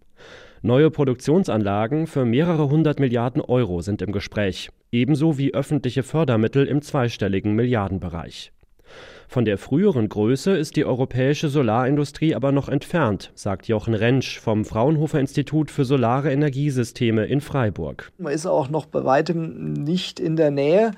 Neue 0.61 0.91
Produktionsanlagen 0.91 2.05
für 2.05 2.25
mehrere 2.25 2.69
hundert 2.69 2.99
Milliarden 2.99 3.41
Euro 3.41 3.81
sind 3.81 4.01
im 4.01 4.11
Gespräch, 4.11 4.69
ebenso 4.91 5.37
wie 5.37 5.53
öffentliche 5.53 6.03
Fördermittel 6.03 6.67
im 6.67 6.81
zweistelligen 6.81 7.53
Milliardenbereich. 7.53 8.51
Von 9.31 9.45
der 9.45 9.57
früheren 9.57 10.09
Größe 10.09 10.57
ist 10.57 10.75
die 10.75 10.83
europäische 10.83 11.47
Solarindustrie 11.47 12.35
aber 12.35 12.51
noch 12.51 12.67
entfernt, 12.67 13.31
sagt 13.33 13.69
Jochen 13.69 13.93
Rentsch 13.93 14.37
vom 14.37 14.65
Fraunhofer 14.65 15.21
Institut 15.21 15.71
für 15.71 15.85
Solare 15.85 16.33
Energiesysteme 16.33 17.23
in 17.27 17.39
Freiburg. 17.39 18.11
Man 18.17 18.33
ist 18.33 18.45
auch 18.45 18.67
noch 18.67 18.87
bei 18.87 19.05
weitem 19.05 19.71
nicht 19.71 20.19
in 20.19 20.35
der 20.35 20.51
Nähe. 20.51 20.91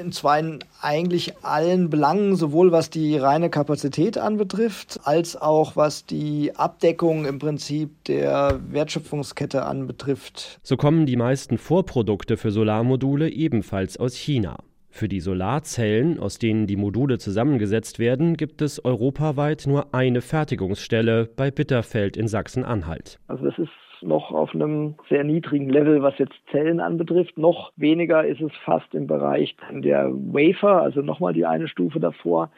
In 0.00 0.10
zwar 0.10 0.38
in 0.38 0.60
eigentlich 0.80 1.34
allen 1.42 1.90
Belangen, 1.90 2.36
sowohl 2.36 2.72
was 2.72 2.88
die 2.88 3.18
reine 3.18 3.50
Kapazität 3.50 4.16
anbetrifft, 4.16 5.00
als 5.04 5.36
auch 5.36 5.76
was 5.76 6.06
die 6.06 6.56
Abdeckung 6.56 7.26
im 7.26 7.38
Prinzip 7.38 7.90
der 8.04 8.58
Wertschöpfungskette 8.70 9.66
anbetrifft. 9.66 10.60
So 10.62 10.78
kommen 10.78 11.04
die 11.04 11.16
meisten 11.16 11.58
Vorprodukte 11.58 12.38
für 12.38 12.52
Solarmodule 12.52 13.28
ebenfalls 13.28 13.98
aus 13.98 14.14
China. 14.14 14.56
Für 14.96 15.08
die 15.08 15.20
Solarzellen, 15.20 16.18
aus 16.18 16.38
denen 16.38 16.66
die 16.66 16.76
Module 16.76 17.18
zusammengesetzt 17.18 17.98
werden, 17.98 18.38
gibt 18.38 18.62
es 18.62 18.82
europaweit 18.82 19.64
nur 19.66 19.94
eine 19.94 20.22
Fertigungsstelle 20.22 21.28
bei 21.36 21.50
Bitterfeld 21.50 22.16
in 22.16 22.28
Sachsen-Anhalt. 22.28 23.18
Also 23.28 23.44
das 23.44 23.58
ist 23.58 23.68
noch 24.00 24.30
auf 24.30 24.54
einem 24.54 24.94
sehr 25.10 25.22
niedrigen 25.22 25.68
Level, 25.68 26.02
was 26.02 26.16
jetzt 26.16 26.32
Zellen 26.50 26.80
anbetrifft. 26.80 27.36
Noch 27.36 27.72
weniger 27.76 28.26
ist 28.26 28.40
es 28.40 28.52
fast 28.64 28.94
im 28.94 29.06
Bereich 29.06 29.54
der 29.70 30.10
Wafer, 30.14 30.80
also 30.80 31.02
nochmal 31.02 31.34
die 31.34 31.44
eine 31.44 31.68
Stufe 31.68 32.00
davor. 32.00 32.50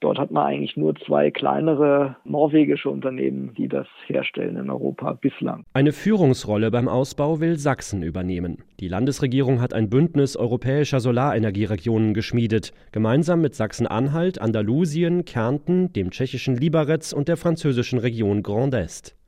Dort 0.00 0.18
hat 0.18 0.30
man 0.30 0.46
eigentlich 0.46 0.76
nur 0.76 0.94
zwei 0.96 1.30
kleinere 1.30 2.16
norwegische 2.24 2.88
Unternehmen, 2.88 3.52
die 3.56 3.68
das 3.68 3.86
herstellen 4.06 4.56
in 4.56 4.70
Europa 4.70 5.12
bislang. 5.12 5.64
Eine 5.74 5.92
Führungsrolle 5.92 6.70
beim 6.70 6.88
Ausbau 6.88 7.40
will 7.40 7.58
Sachsen 7.58 8.02
übernehmen. 8.02 8.64
Die 8.80 8.88
Landesregierung 8.88 9.60
hat 9.60 9.74
ein 9.74 9.90
Bündnis 9.90 10.36
europäischer 10.36 11.00
Solarenergieregionen 11.00 12.14
geschmiedet, 12.14 12.72
gemeinsam 12.92 13.42
mit 13.42 13.54
Sachsen-Anhalt, 13.54 14.40
Andalusien, 14.40 15.26
Kärnten, 15.26 15.92
dem 15.92 16.10
tschechischen 16.10 16.56
Liberec 16.56 17.12
und 17.14 17.28
der 17.28 17.36
französischen 17.36 17.98
Region 17.98 18.42
Grand 18.42 18.74
Est. 18.74 19.19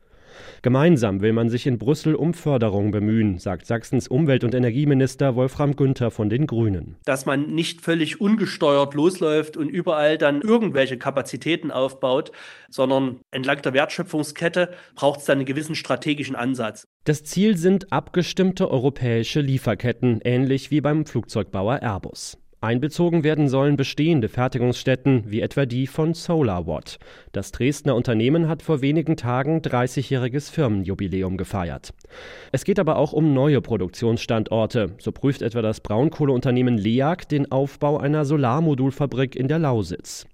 Gemeinsam 0.62 1.20
will 1.20 1.32
man 1.32 1.48
sich 1.48 1.66
in 1.66 1.78
Brüssel 1.78 2.14
um 2.14 2.34
Förderung 2.34 2.90
bemühen, 2.90 3.38
sagt 3.38 3.66
Sachsens 3.66 4.08
Umwelt- 4.08 4.44
und 4.44 4.54
Energieminister 4.54 5.36
Wolfram 5.36 5.76
Günther 5.76 6.10
von 6.10 6.28
den 6.28 6.46
Grünen. 6.46 6.96
Dass 7.04 7.26
man 7.26 7.54
nicht 7.54 7.80
völlig 7.80 8.20
ungesteuert 8.20 8.94
losläuft 8.94 9.56
und 9.56 9.68
überall 9.68 10.18
dann 10.18 10.40
irgendwelche 10.42 10.98
Kapazitäten 10.98 11.70
aufbaut, 11.70 12.32
sondern 12.68 13.20
entlang 13.30 13.62
der 13.62 13.72
Wertschöpfungskette 13.72 14.70
braucht 14.94 15.20
es 15.20 15.26
dann 15.26 15.38
einen 15.38 15.46
gewissen 15.46 15.74
strategischen 15.74 16.36
Ansatz. 16.36 16.84
Das 17.04 17.24
Ziel 17.24 17.56
sind 17.56 17.92
abgestimmte 17.92 18.70
europäische 18.70 19.40
Lieferketten, 19.40 20.20
ähnlich 20.22 20.70
wie 20.70 20.80
beim 20.80 21.04
Flugzeugbauer 21.04 21.82
Airbus. 21.82 22.41
Einbezogen 22.62 23.24
werden 23.24 23.48
sollen 23.48 23.76
bestehende 23.76 24.28
Fertigungsstätten 24.28 25.24
wie 25.26 25.40
etwa 25.40 25.66
die 25.66 25.88
von 25.88 26.14
SolarWatt. 26.14 26.98
Das 27.32 27.50
Dresdner 27.50 27.96
Unternehmen 27.96 28.48
hat 28.48 28.62
vor 28.62 28.80
wenigen 28.82 29.16
Tagen 29.16 29.62
30-jähriges 29.62 30.48
Firmenjubiläum 30.48 31.36
gefeiert. 31.36 31.92
Es 32.52 32.64
geht 32.64 32.78
aber 32.78 32.96
auch 32.96 33.12
um 33.12 33.34
neue 33.34 33.60
Produktionsstandorte. 33.60 34.92
So 34.98 35.10
prüft 35.10 35.42
etwa 35.42 35.60
das 35.60 35.80
Braunkohleunternehmen 35.80 36.78
LEAG 36.78 37.28
den 37.28 37.50
Aufbau 37.50 37.98
einer 37.98 38.24
Solarmodulfabrik 38.24 39.34
in 39.34 39.48
der 39.48 39.58
Lausitz. 39.58 40.28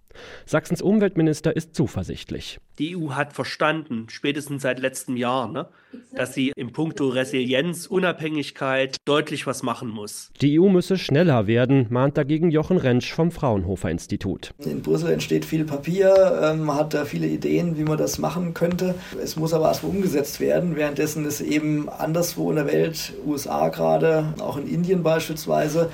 Sachsens 0.47 0.83
Umweltminister 0.83 1.55
ist 1.55 1.75
zuversichtlich. 1.75 2.59
Die 2.79 2.97
EU 2.97 3.11
hat 3.11 3.33
verstanden, 3.33 4.07
spätestens 4.09 4.63
seit 4.63 4.79
letztem 4.79 5.17
Jahr, 5.17 5.51
ne, 5.51 5.69
dass 6.15 6.35
sie 6.35 6.53
im 6.55 6.73
Punkto 6.73 7.09
Resilienz, 7.09 7.87
Unabhängigkeit 7.87 8.97
deutlich 9.05 9.47
was 9.47 9.63
machen 9.63 9.89
muss. 9.89 10.31
Die 10.41 10.61
EU 10.61 10.69
müsse 10.69 10.97
schneller 10.97 11.47
werden, 11.47 11.87
mahnt 11.91 12.17
dagegen 12.17 12.51
Jochen 12.51 12.77
Rentsch 12.77 13.13
vom 13.13 13.31
Fraunhofer 13.31 13.91
Institut. 13.91 14.53
In 14.59 14.83
Brüssel 14.83 15.11
entsteht 15.11 15.45
viel 15.45 15.65
Papier, 15.65 16.41
ähm, 16.43 16.65
man 16.65 16.77
hat 16.77 16.95
da 16.95 17.05
viele 17.05 17.27
Ideen, 17.27 17.77
wie 17.77 17.85
man 17.85 17.99
das 17.99 18.19
machen 18.19 18.55
könnte. 18.55 18.95
Es 19.23 19.37
muss 19.37 19.53
aber 19.53 19.67
erstmal 19.67 19.93
umgesetzt 19.93 20.41
werden, 20.41 20.77
währenddessen 20.77 21.25
ist 21.25 21.41
eben 21.41 21.89
anderswo 21.89 22.51
in 22.51 22.57
der 22.57 22.67
Welt, 22.67 23.15
USA 23.27 23.69
gerade, 23.69 24.35
auch 24.39 24.57
in 24.57 24.69
Indien 24.69 25.03
beispielsweise, 25.03 25.91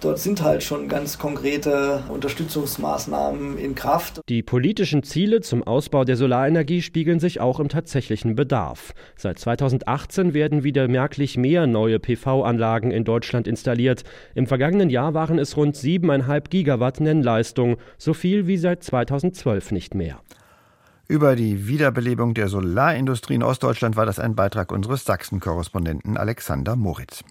Dort 0.00 0.18
sind 0.18 0.42
halt 0.42 0.62
schon 0.62 0.88
ganz 0.88 1.18
konkrete 1.18 2.02
Unterstützungsmaßnahmen 2.08 3.58
in 3.58 3.74
Kraft. 3.74 4.20
Die 4.28 4.42
politischen 4.42 5.02
Ziele 5.02 5.40
zum 5.40 5.62
Ausbau 5.62 6.04
der 6.04 6.16
Solarenergie 6.16 6.82
spiegeln 6.82 7.20
sich 7.20 7.40
auch 7.40 7.58
im 7.60 7.68
tatsächlichen 7.68 8.34
Bedarf. 8.34 8.92
Seit 9.16 9.38
2018 9.38 10.34
werden 10.34 10.62
wieder 10.62 10.88
merklich 10.88 11.36
mehr 11.36 11.66
neue 11.66 11.98
PV-Anlagen 11.98 12.90
in 12.90 13.04
Deutschland 13.04 13.48
installiert. 13.48 14.04
Im 14.34 14.46
vergangenen 14.46 14.90
Jahr 14.90 15.14
waren 15.14 15.38
es 15.38 15.56
rund 15.56 15.76
7,5 15.76 16.50
Gigawatt 16.50 17.00
Nennleistung, 17.00 17.76
so 17.96 18.12
viel 18.12 18.46
wie 18.46 18.58
seit 18.58 18.82
2012 18.82 19.72
nicht 19.72 19.94
mehr. 19.94 20.20
Über 21.06 21.36
die 21.36 21.68
Wiederbelebung 21.68 22.32
der 22.32 22.48
Solarindustrie 22.48 23.34
in 23.34 23.42
Ostdeutschland 23.42 23.94
war 23.96 24.06
das 24.06 24.18
ein 24.18 24.34
Beitrag 24.34 24.72
unseres 24.72 25.04
Sachsen-Korrespondenten 25.04 26.16
Alexander 26.16 26.76
Moritz. 26.76 27.22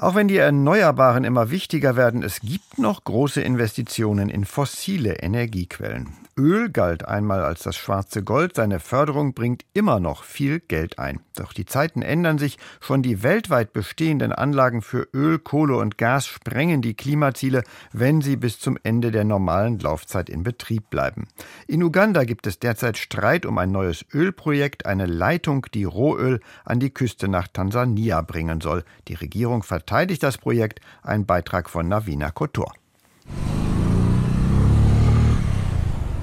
Auch 0.00 0.14
wenn 0.14 0.28
die 0.28 0.36
Erneuerbaren 0.36 1.24
immer 1.24 1.50
wichtiger 1.50 1.96
werden, 1.96 2.22
es 2.22 2.38
gibt 2.38 2.78
noch 2.78 3.02
große 3.02 3.40
Investitionen 3.40 4.28
in 4.28 4.44
fossile 4.44 5.14
Energiequellen. 5.14 6.14
Öl 6.38 6.70
galt 6.70 7.04
einmal 7.04 7.42
als 7.42 7.64
das 7.64 7.74
schwarze 7.74 8.22
Gold, 8.22 8.54
seine 8.54 8.78
Förderung 8.78 9.34
bringt 9.34 9.64
immer 9.74 9.98
noch 9.98 10.22
viel 10.22 10.60
Geld 10.60 11.00
ein. 11.00 11.18
Doch 11.34 11.52
die 11.52 11.66
Zeiten 11.66 12.00
ändern 12.00 12.38
sich, 12.38 12.58
schon 12.80 13.02
die 13.02 13.24
weltweit 13.24 13.72
bestehenden 13.72 14.30
Anlagen 14.30 14.80
für 14.80 15.08
Öl, 15.12 15.40
Kohle 15.40 15.76
und 15.76 15.98
Gas 15.98 16.28
sprengen 16.28 16.80
die 16.80 16.94
Klimaziele, 16.94 17.64
wenn 17.92 18.20
sie 18.20 18.36
bis 18.36 18.60
zum 18.60 18.78
Ende 18.84 19.10
der 19.10 19.24
normalen 19.24 19.80
Laufzeit 19.80 20.30
in 20.30 20.44
Betrieb 20.44 20.90
bleiben. 20.90 21.26
In 21.66 21.82
Uganda 21.82 22.22
gibt 22.22 22.46
es 22.46 22.60
derzeit 22.60 22.98
Streit 22.98 23.44
um 23.44 23.58
ein 23.58 23.72
neues 23.72 24.04
Ölprojekt, 24.14 24.86
eine 24.86 25.06
Leitung, 25.06 25.66
die 25.74 25.84
Rohöl 25.84 26.38
an 26.64 26.78
die 26.78 26.90
Küste 26.90 27.26
nach 27.26 27.48
Tansania 27.48 28.22
bringen 28.22 28.60
soll. 28.60 28.84
Die 29.08 29.14
Regierung 29.14 29.64
verteidigt 29.88 30.22
das 30.22 30.36
Projekt, 30.36 30.80
ein 31.02 31.24
Beitrag 31.24 31.70
von 31.70 31.88
Navina 31.88 32.30
Kotor. 32.30 32.74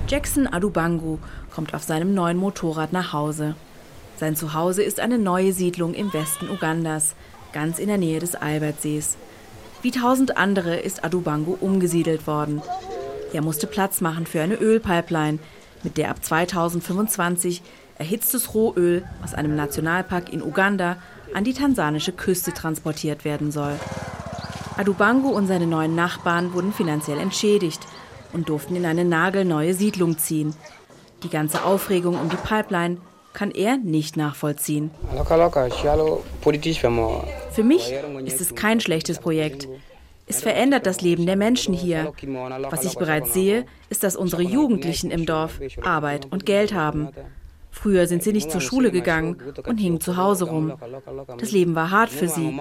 Jackson 0.08 0.46
Adubangu 0.46 1.18
kommt 1.52 1.74
auf 1.74 1.82
seinem 1.82 2.14
neuen 2.14 2.38
Motorrad 2.38 2.94
nach 2.94 3.12
Hause. 3.12 3.56
Sein 4.18 4.36
Zuhause 4.36 4.84
ist 4.84 5.00
eine 5.00 5.18
neue 5.18 5.52
Siedlung 5.52 5.96
im 5.96 6.14
Westen 6.14 6.48
Ugandas, 6.48 7.16
ganz 7.54 7.80
in 7.80 7.88
der 7.88 7.98
Nähe 7.98 8.20
des 8.20 8.36
Albertsees. 8.36 9.18
Wie 9.82 9.90
tausend 9.90 10.38
andere 10.38 10.76
ist 10.76 11.04
Adubangu 11.04 11.58
umgesiedelt 11.60 12.28
worden. 12.28 12.62
Er 13.34 13.42
musste 13.42 13.66
Platz 13.66 14.00
machen 14.00 14.28
für 14.28 14.44
eine 14.44 14.56
Ölpipeline, 14.58 15.40
mit 15.82 15.98
der 15.98 16.12
ab 16.12 16.24
2025 16.24 17.64
erhitztes 17.98 18.54
Rohöl 18.54 19.04
aus 19.24 19.34
einem 19.34 19.56
Nationalpark 19.56 20.32
in 20.32 20.44
Uganda 20.44 20.98
an 21.36 21.44
die 21.44 21.54
tansanische 21.54 22.14
Küste 22.14 22.54
transportiert 22.54 23.26
werden 23.26 23.52
soll. 23.52 23.80
Adubangu 24.78 25.30
und 25.30 25.46
seine 25.46 25.68
neuen 25.68 25.94
Nachbarn 25.94 26.54
wurden 26.54 26.74
finanziell 26.74 27.20
entschädigt– 27.20 27.82
und 28.36 28.50
durften 28.50 28.76
in 28.76 28.86
eine 28.86 29.06
nagelneue 29.06 29.74
Siedlung 29.74 30.20
ziehen. 30.20 30.54
Die 31.24 31.30
ganze 31.30 31.64
Aufregung 31.64 32.20
um 32.20 32.30
die 32.30 32.36
Pipeline 32.36 32.98
kann 33.34 33.50
er 33.52 33.78
nicht 33.78 34.18
nachvollziehen. 34.18 34.92
Für 37.52 37.64
mich 37.64 37.94
ist 38.26 38.42
es 38.42 38.56
kein 38.56 38.80
schlechtes 38.80 39.20
Projekt. 39.20 39.68
Es 40.28 40.42
verändert 40.42 40.86
das 40.86 41.02
Leben 41.02 41.26
der 41.26 41.36
Menschen 41.36 41.74
hier. 41.74 42.12
Was 42.70 42.84
ich 42.84 42.96
bereits 42.96 43.34
sehe, 43.34 43.66
ist, 43.90 44.04
dass 44.04 44.16
unsere 44.16 44.42
Jugendlichen 44.42 45.12
im 45.12 45.26
Dorf 45.26 45.60
Arbeit 45.84 46.28
und 46.32 46.46
Geld 46.46 46.74
haben. 46.74 47.10
Früher 47.86 48.08
sind 48.08 48.24
sie 48.24 48.34
nicht 48.34 48.50
zur 48.50 48.62
Schule 48.62 48.90
gegangen 48.90 49.38
und 49.68 49.78
hingen 49.78 50.02
zu 50.02 50.18
Hause 50.18 50.46
rum. 50.46 50.74
Das 51.38 51.52
Leben 51.52 51.76
war 51.76 51.92
hart 51.92 52.10
für 52.10 52.28
sie. 52.28 52.60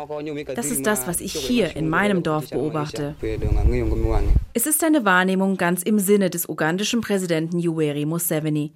Das 0.55 0.67
ist 0.67 0.85
das, 0.85 1.07
was 1.07 1.23
ich 1.23 1.33
hier 1.33 1.75
in 1.77 1.89
meinem 1.89 2.23
Dorf 2.23 2.51
beobachte. 2.51 3.15
Es 4.53 4.67
ist 4.67 4.85
eine 4.85 5.07
Wahrnehmung 5.07 5.57
ganz 5.57 5.83
im 5.83 5.99
Sinne 5.99 6.29
des 6.29 6.47
ugandischen 6.47 7.01
Präsidenten 7.01 7.59
Yoweri 7.59 8.05
Museveni. 8.05 8.75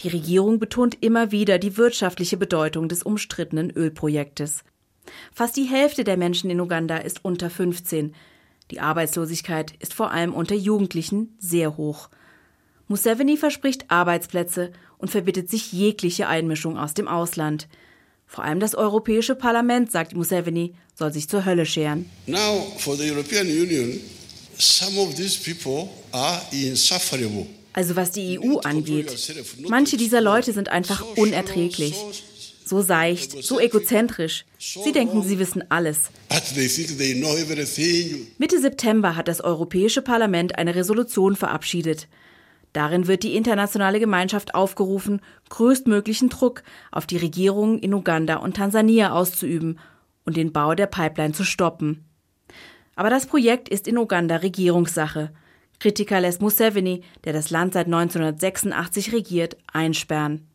Die 0.00 0.08
Regierung 0.08 0.58
betont 0.58 0.98
immer 1.00 1.32
wieder 1.32 1.58
die 1.58 1.78
wirtschaftliche 1.78 2.36
Bedeutung 2.36 2.90
des 2.90 3.02
umstrittenen 3.02 3.70
Ölprojektes. 3.70 4.64
Fast 5.32 5.56
die 5.56 5.64
Hälfte 5.64 6.04
der 6.04 6.18
Menschen 6.18 6.50
in 6.50 6.60
Uganda 6.60 6.98
ist 6.98 7.24
unter 7.24 7.48
15. 7.48 8.14
Die 8.70 8.80
Arbeitslosigkeit 8.80 9.72
ist 9.78 9.94
vor 9.94 10.10
allem 10.10 10.34
unter 10.34 10.54
Jugendlichen 10.54 11.34
sehr 11.38 11.78
hoch. 11.78 12.10
Museveni 12.88 13.36
verspricht 13.36 13.90
Arbeitsplätze 13.90 14.72
und 14.96 15.10
verbittet 15.10 15.50
sich 15.50 15.72
jegliche 15.72 16.26
Einmischung 16.26 16.78
aus 16.78 16.94
dem 16.94 17.06
Ausland. 17.06 17.68
Vor 18.26 18.44
allem 18.44 18.60
das 18.60 18.74
Europäische 18.74 19.34
Parlament, 19.34 19.92
sagt 19.92 20.14
Museveni, 20.14 20.74
soll 20.94 21.12
sich 21.12 21.28
zur 21.28 21.44
Hölle 21.44 21.66
scheren. 21.66 22.06
Now 22.26 22.66
for 22.78 22.96
the 22.96 23.10
European 23.10 23.46
Union, 23.46 24.00
some 24.58 24.98
of 24.98 25.14
these 25.14 25.38
people 25.38 25.88
are 26.12 26.40
insufferable. 26.50 27.46
Also 27.74 27.94
was 27.94 28.10
die 28.10 28.40
EU 28.40 28.58
angeht, 28.58 29.16
manche 29.68 29.96
dieser 29.96 30.20
Leute 30.20 30.52
sind 30.52 30.68
einfach 30.68 31.04
unerträglich. 31.16 31.94
So 32.64 32.82
seicht, 32.82 33.42
so 33.42 33.60
egozentrisch. 33.60 34.44
Sie 34.58 34.92
denken, 34.92 35.22
sie 35.22 35.38
wissen 35.38 35.64
alles. 35.70 36.10
Mitte 38.38 38.60
September 38.60 39.16
hat 39.16 39.28
das 39.28 39.40
Europäische 39.40 40.02
Parlament 40.02 40.58
eine 40.58 40.74
Resolution 40.74 41.36
verabschiedet. 41.36 42.08
Darin 42.72 43.06
wird 43.06 43.22
die 43.22 43.34
internationale 43.34 44.00
Gemeinschaft 44.00 44.54
aufgerufen, 44.54 45.20
größtmöglichen 45.48 46.28
Druck 46.28 46.62
auf 46.92 47.06
die 47.06 47.16
Regierungen 47.16 47.78
in 47.78 47.94
Uganda 47.94 48.36
und 48.36 48.56
Tansania 48.56 49.12
auszuüben 49.12 49.78
und 50.24 50.36
den 50.36 50.52
Bau 50.52 50.74
der 50.74 50.86
Pipeline 50.86 51.32
zu 51.32 51.44
stoppen. 51.44 52.04
Aber 52.94 53.10
das 53.10 53.26
Projekt 53.26 53.68
ist 53.68 53.88
in 53.88 53.96
Uganda 53.96 54.36
Regierungssache. 54.36 55.30
Kritiker 55.78 56.20
lässt 56.20 56.42
Museveni, 56.42 57.02
der 57.24 57.32
das 57.32 57.50
Land 57.50 57.74
seit 57.74 57.86
1986 57.86 59.12
regiert, 59.12 59.56
einsperren. 59.72 60.48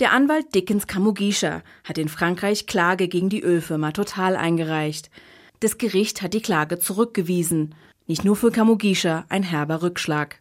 Der 0.00 0.12
Anwalt 0.12 0.54
Dickens 0.54 0.86
Kamugisha 0.86 1.62
hat 1.84 1.96
in 1.96 2.08
Frankreich 2.08 2.66
Klage 2.66 3.08
gegen 3.08 3.30
die 3.30 3.42
Ölfirma 3.42 3.92
Total 3.92 4.36
eingereicht. 4.36 5.10
Das 5.60 5.78
Gericht 5.78 6.20
hat 6.20 6.34
die 6.34 6.42
Klage 6.42 6.78
zurückgewiesen. 6.78 7.74
Nicht 8.08 8.24
nur 8.24 8.36
für 8.36 8.52
Kamugisha 8.52 9.24
ein 9.28 9.42
herber 9.42 9.82
Rückschlag. 9.82 10.40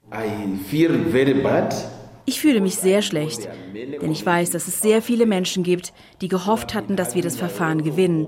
Ich 2.25 2.39
fühle 2.39 2.62
mich 2.62 2.75
sehr 2.75 3.01
schlecht, 3.01 3.50
denn 3.74 4.12
ich 4.12 4.24
weiß, 4.24 4.51
dass 4.51 4.67
es 4.67 4.81
sehr 4.81 5.01
viele 5.01 5.25
Menschen 5.25 5.63
gibt, 5.63 5.91
die 6.22 6.27
gehofft 6.27 6.75
hatten, 6.75 6.95
dass 6.95 7.15
wir 7.15 7.24
das 7.24 7.36
Verfahren 7.36 7.84
gewinnen. 7.84 8.27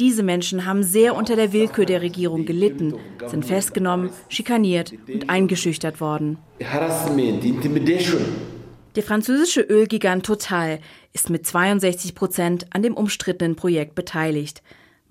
Diese 0.00 0.24
Menschen 0.24 0.66
haben 0.66 0.82
sehr 0.82 1.14
unter 1.14 1.36
der 1.36 1.52
Willkür 1.52 1.86
der 1.86 2.02
Regierung 2.02 2.46
gelitten, 2.46 2.96
sind 3.26 3.44
festgenommen, 3.44 4.10
schikaniert 4.28 4.92
und 5.06 5.30
eingeschüchtert 5.30 6.00
worden. 6.00 6.38
Der 8.96 9.02
französische 9.04 9.60
Ölgigant 9.60 10.26
Total 10.26 10.80
ist 11.12 11.30
mit 11.30 11.46
62 11.46 12.16
Prozent 12.16 12.66
an 12.70 12.82
dem 12.82 12.94
umstrittenen 12.94 13.54
Projekt 13.54 13.94
beteiligt. 13.94 14.62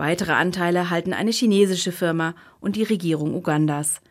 Weitere 0.03 0.33
Anteile 0.33 0.89
halten 0.89 1.13
eine 1.13 1.31
chinesische 1.31 1.93
Firma 1.93 2.35
und 2.59 2.75
die 2.75 2.83
Regierung 2.83 3.33
Ugandas. 3.33 4.01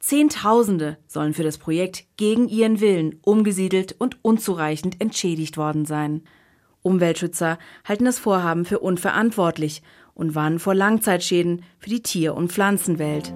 Zehntausende 0.00 0.98
sollen 1.06 1.32
für 1.32 1.44
das 1.44 1.58
Projekt 1.58 2.06
gegen 2.16 2.48
ihren 2.48 2.80
Willen 2.80 3.20
umgesiedelt 3.22 3.94
und 4.00 4.16
unzureichend 4.22 5.00
entschädigt 5.00 5.56
worden 5.56 5.84
sein. 5.86 6.24
Umweltschützer 6.82 7.60
halten 7.84 8.04
das 8.04 8.18
Vorhaben 8.18 8.64
für 8.64 8.80
unverantwortlich 8.80 9.80
und 10.18 10.34
warnen 10.34 10.58
vor 10.58 10.74
Langzeitschäden 10.74 11.62
für 11.78 11.88
die 11.88 12.02
Tier- 12.02 12.34
und 12.34 12.52
Pflanzenwelt. 12.52 13.32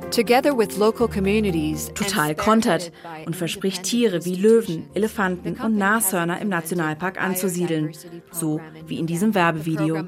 Total 1.94 2.34
kontert 2.34 2.92
und 3.24 3.36
verspricht 3.36 3.84
Tiere 3.84 4.24
wie 4.24 4.34
Löwen, 4.34 4.86
Elefanten 4.92 5.56
und 5.64 5.76
Nashörner 5.76 6.40
im 6.40 6.48
Nationalpark 6.48 7.22
anzusiedeln, 7.22 7.92
so 8.32 8.60
wie 8.86 8.98
in 8.98 9.06
diesem 9.06 9.34
Werbevideo. 9.34 10.04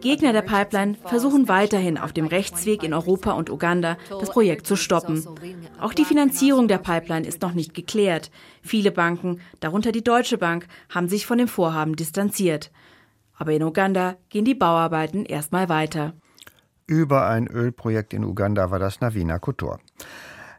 Gegner 0.00 0.32
der 0.32 0.42
Pipeline 0.42 0.96
versuchen 1.04 1.48
weiterhin 1.48 1.98
auf 1.98 2.12
dem 2.12 2.26
Rechtsweg 2.26 2.82
in 2.82 2.94
Europa 2.94 3.32
und 3.32 3.50
Uganda 3.50 3.96
das 4.08 4.30
Projekt 4.30 4.66
zu 4.66 4.76
stoppen. 4.76 5.26
Auch 5.78 5.92
die 5.92 6.04
Finanzierung 6.04 6.68
der 6.68 6.78
Pipeline 6.78 7.26
ist 7.26 7.42
noch 7.42 7.52
nicht 7.52 7.74
geklärt. 7.74 8.30
Viele 8.62 8.90
Banken, 8.90 9.40
darunter 9.60 9.92
die 9.92 10.04
Deutsche 10.04 10.38
Bank, 10.38 10.66
haben 10.88 11.08
sich 11.08 11.26
von 11.26 11.38
dem 11.38 11.48
Vorhaben 11.48 11.96
distanziert. 11.96 12.70
Aber 13.36 13.52
in 13.52 13.62
Uganda 13.62 14.16
gehen 14.28 14.44
die 14.44 14.54
Bauarbeiten 14.54 15.24
erstmal 15.24 15.68
weiter. 15.68 16.14
Über 16.86 17.26
ein 17.26 17.46
Ölprojekt 17.46 18.12
in 18.12 18.24
Uganda 18.24 18.70
war 18.70 18.78
das 18.78 19.00
Navina 19.00 19.38
Kotor. 19.38 19.78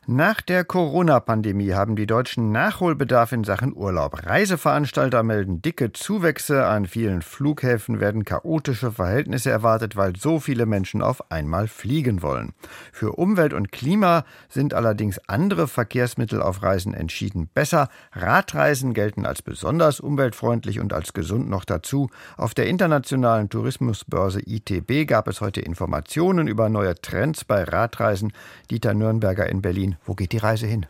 Nach 0.08 0.42
der 0.42 0.66
Corona-Pandemie 0.66 1.74
haben 1.74 1.96
die 1.96 2.08
Deutschen 2.08 2.52
Nachholbedarf 2.52 3.34
in 3.34 3.44
Sachen 3.44 3.78
Urlaub. 3.78 4.26
Reiseveranstalter 4.26 5.22
melden 5.22 5.62
dicke 5.62 5.94
Zuwächse. 5.94 6.66
An 6.66 6.88
vielen 6.88 7.22
Flughäfen 7.22 8.00
werden 8.00 8.26
chaotische 8.26 8.92
Verhältnisse 8.92 9.52
erwartet, 9.52 9.96
weil 9.96 10.16
so 10.16 10.40
viele 10.40 10.66
Menschen 10.66 11.04
auf 11.04 11.30
einmal 11.32 11.68
fliegen 11.68 12.24
wollen. 12.24 12.54
Für 12.92 13.12
Umwelt 13.12 13.54
und 13.54 13.72
Klima 13.72 14.26
sind 14.50 14.74
allerdings 14.74 15.20
andere 15.28 15.68
Verkehrsmittel 15.68 16.42
auf 16.42 16.64
Reisen 16.64 16.96
entschieden 16.96 17.48
besser. 17.54 17.88
Radreisen 18.14 18.96
gelten 18.96 19.28
als 19.28 19.44
besonders 19.44 20.00
umweltfreundlich 20.00 20.80
und 20.80 20.94
als 20.94 21.14
gesund 21.14 21.48
noch 21.48 21.64
dazu. 21.64 22.10
Auf 22.38 22.56
der 22.56 22.66
internationalen 22.66 23.50
Tourismusbörse 23.50 24.42
ITB 24.44 25.08
gab 25.08 25.28
es 25.28 25.42
heute 25.42 25.62
Informationen 25.62 26.48
über 26.48 26.70
neue 26.70 26.96
Trends 26.96 27.46
bei 27.46 27.64
Radreisen. 27.64 28.34
Dieter 28.72 28.96
Nürnberger 28.96 29.48
in 29.48 29.62
Berlin. 29.62 29.91
Wo 30.06 30.14
geht 30.14 30.32
die 30.32 30.38
Reise 30.38 30.68
hin? 30.68 30.86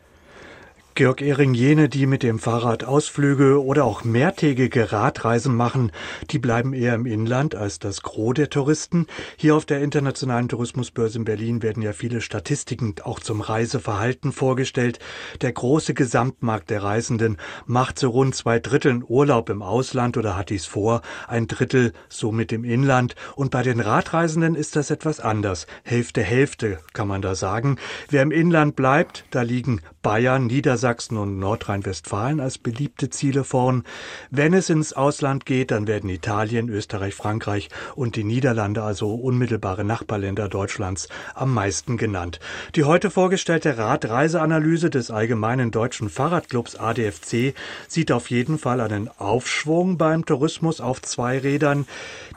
Georg 0.94 1.22
Ehring, 1.22 1.54
jene, 1.54 1.88
die 1.88 2.04
mit 2.04 2.22
dem 2.22 2.38
Fahrrad 2.38 2.84
Ausflüge 2.84 3.64
oder 3.64 3.86
auch 3.86 4.04
mehrtägige 4.04 4.92
Radreisen 4.92 5.56
machen, 5.56 5.90
die 6.30 6.38
bleiben 6.38 6.74
eher 6.74 6.94
im 6.94 7.06
Inland 7.06 7.54
als 7.54 7.78
das 7.78 8.02
Gros 8.02 8.34
der 8.34 8.50
Touristen. 8.50 9.06
Hier 9.38 9.56
auf 9.56 9.64
der 9.64 9.80
Internationalen 9.80 10.50
Tourismusbörse 10.50 11.16
in 11.16 11.24
Berlin 11.24 11.62
werden 11.62 11.82
ja 11.82 11.94
viele 11.94 12.20
Statistiken 12.20 12.96
auch 13.04 13.20
zum 13.20 13.40
Reiseverhalten 13.40 14.32
vorgestellt. 14.32 14.98
Der 15.40 15.52
große 15.52 15.94
Gesamtmarkt 15.94 16.68
der 16.68 16.82
Reisenden 16.82 17.38
macht 17.64 17.98
so 17.98 18.10
rund 18.10 18.34
zwei 18.34 18.58
Drittel 18.58 19.02
Urlaub 19.02 19.48
im 19.48 19.62
Ausland 19.62 20.18
oder 20.18 20.36
hat 20.36 20.50
dies 20.50 20.66
vor, 20.66 21.00
ein 21.26 21.48
Drittel 21.48 21.94
somit 22.10 22.52
im 22.52 22.64
Inland. 22.64 23.14
Und 23.34 23.50
bei 23.50 23.62
den 23.62 23.80
Radreisenden 23.80 24.54
ist 24.54 24.76
das 24.76 24.90
etwas 24.90 25.20
anders. 25.20 25.66
Hälfte, 25.84 26.20
Hälfte 26.20 26.80
kann 26.92 27.08
man 27.08 27.22
da 27.22 27.34
sagen. 27.34 27.78
Wer 28.10 28.20
im 28.20 28.30
Inland 28.30 28.76
bleibt, 28.76 29.24
da 29.30 29.40
liegen 29.40 29.80
Bayern, 30.02 30.48
Niedersachsen 30.48 31.16
und 31.16 31.38
Nordrhein-Westfalen 31.38 32.40
als 32.40 32.58
beliebte 32.58 33.08
Ziele 33.08 33.44
vorn. 33.44 33.84
Wenn 34.30 34.52
es 34.52 34.68
ins 34.68 34.92
Ausland 34.92 35.46
geht, 35.46 35.70
dann 35.70 35.86
werden 35.86 36.10
Italien, 36.10 36.68
Österreich, 36.68 37.14
Frankreich 37.14 37.68
und 37.94 38.16
die 38.16 38.24
Niederlande, 38.24 38.82
also 38.82 39.14
unmittelbare 39.14 39.84
Nachbarländer 39.84 40.48
Deutschlands, 40.48 41.08
am 41.36 41.54
meisten 41.54 41.98
genannt. 41.98 42.40
Die 42.74 42.82
heute 42.82 43.10
vorgestellte 43.10 43.78
Radreiseanalyse 43.78 44.90
des 44.90 45.12
Allgemeinen 45.12 45.70
Deutschen 45.70 46.08
Fahrradclubs 46.08 46.74
ADFC 46.74 47.54
sieht 47.86 48.10
auf 48.10 48.28
jeden 48.28 48.58
Fall 48.58 48.80
einen 48.80 49.08
Aufschwung 49.18 49.98
beim 49.98 50.26
Tourismus 50.26 50.80
auf 50.80 51.00
zwei 51.00 51.38
Rädern. 51.38 51.86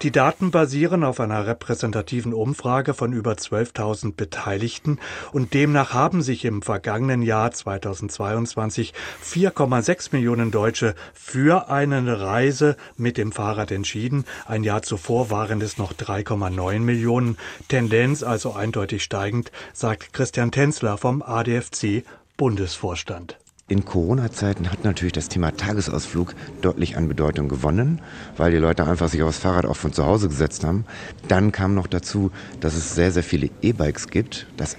Die 0.03 0.11
Daten 0.11 0.51
basieren 0.51 1.03
auf 1.03 1.19
einer 1.19 1.47
repräsentativen 1.47 2.33
Umfrage 2.33 2.93
von 2.93 3.11
über 3.11 3.33
12.000 3.33 4.13
Beteiligten 4.15 4.99
und 5.31 5.55
demnach 5.55 5.93
haben 5.93 6.21
sich 6.21 6.45
im 6.45 6.61
vergangenen 6.61 7.23
Jahr 7.23 7.54
2022 7.55 8.93
4,6 9.23 10.09
Millionen 10.11 10.51
Deutsche 10.51 10.95
für 11.13 11.69
eine 11.69 12.21
Reise 12.21 12.77
mit 12.97 13.17
dem 13.17 13.31
Fahrrad 13.31 13.71
entschieden. 13.71 14.25
Ein 14.45 14.63
Jahr 14.63 14.81
zuvor 14.81 15.29
waren 15.31 15.61
es 15.61 15.77
noch 15.77 15.93
3,9 15.93 16.79
Millionen. 16.79 17.37
Tendenz 17.67 18.23
also 18.23 18.53
eindeutig 18.53 19.03
steigend, 19.03 19.51
sagt 19.73 20.13
Christian 20.13 20.51
Tänzler 20.51 20.97
vom 20.97 21.21
ADFC 21.21 22.03
Bundesvorstand. 22.37 23.37
In 23.67 23.83
Corona-Zeiten 23.83 24.71
hat 24.71 24.83
natürlich 24.83 25.13
das 25.13 25.27
Thema 25.27 25.55
Tagesausflug 25.57 26.35
deutlich 26.61 26.97
an 26.97 27.07
Bedeutung 27.07 27.49
gewonnen, 27.49 27.99
weil 28.37 28.51
die 28.51 28.57
Leute 28.57 28.85
einfach 28.85 29.09
sich 29.09 29.23
aufs 29.23 29.39
Fahrrad 29.39 29.65
auch 29.65 29.75
von 29.75 29.91
zu 29.91 30.05
Hause 30.05 30.27
gesetzt 30.29 30.63
haben. 30.63 30.85
Dann 31.27 31.51
kam 31.51 31.73
noch 31.73 31.87
dazu, 31.87 32.29
dass 32.59 32.75
es 32.75 32.93
sehr, 32.93 33.11
sehr 33.11 33.23
viele 33.23 33.49
E-Bikes 33.63 34.09
gibt. 34.09 34.45
Das 34.55 34.75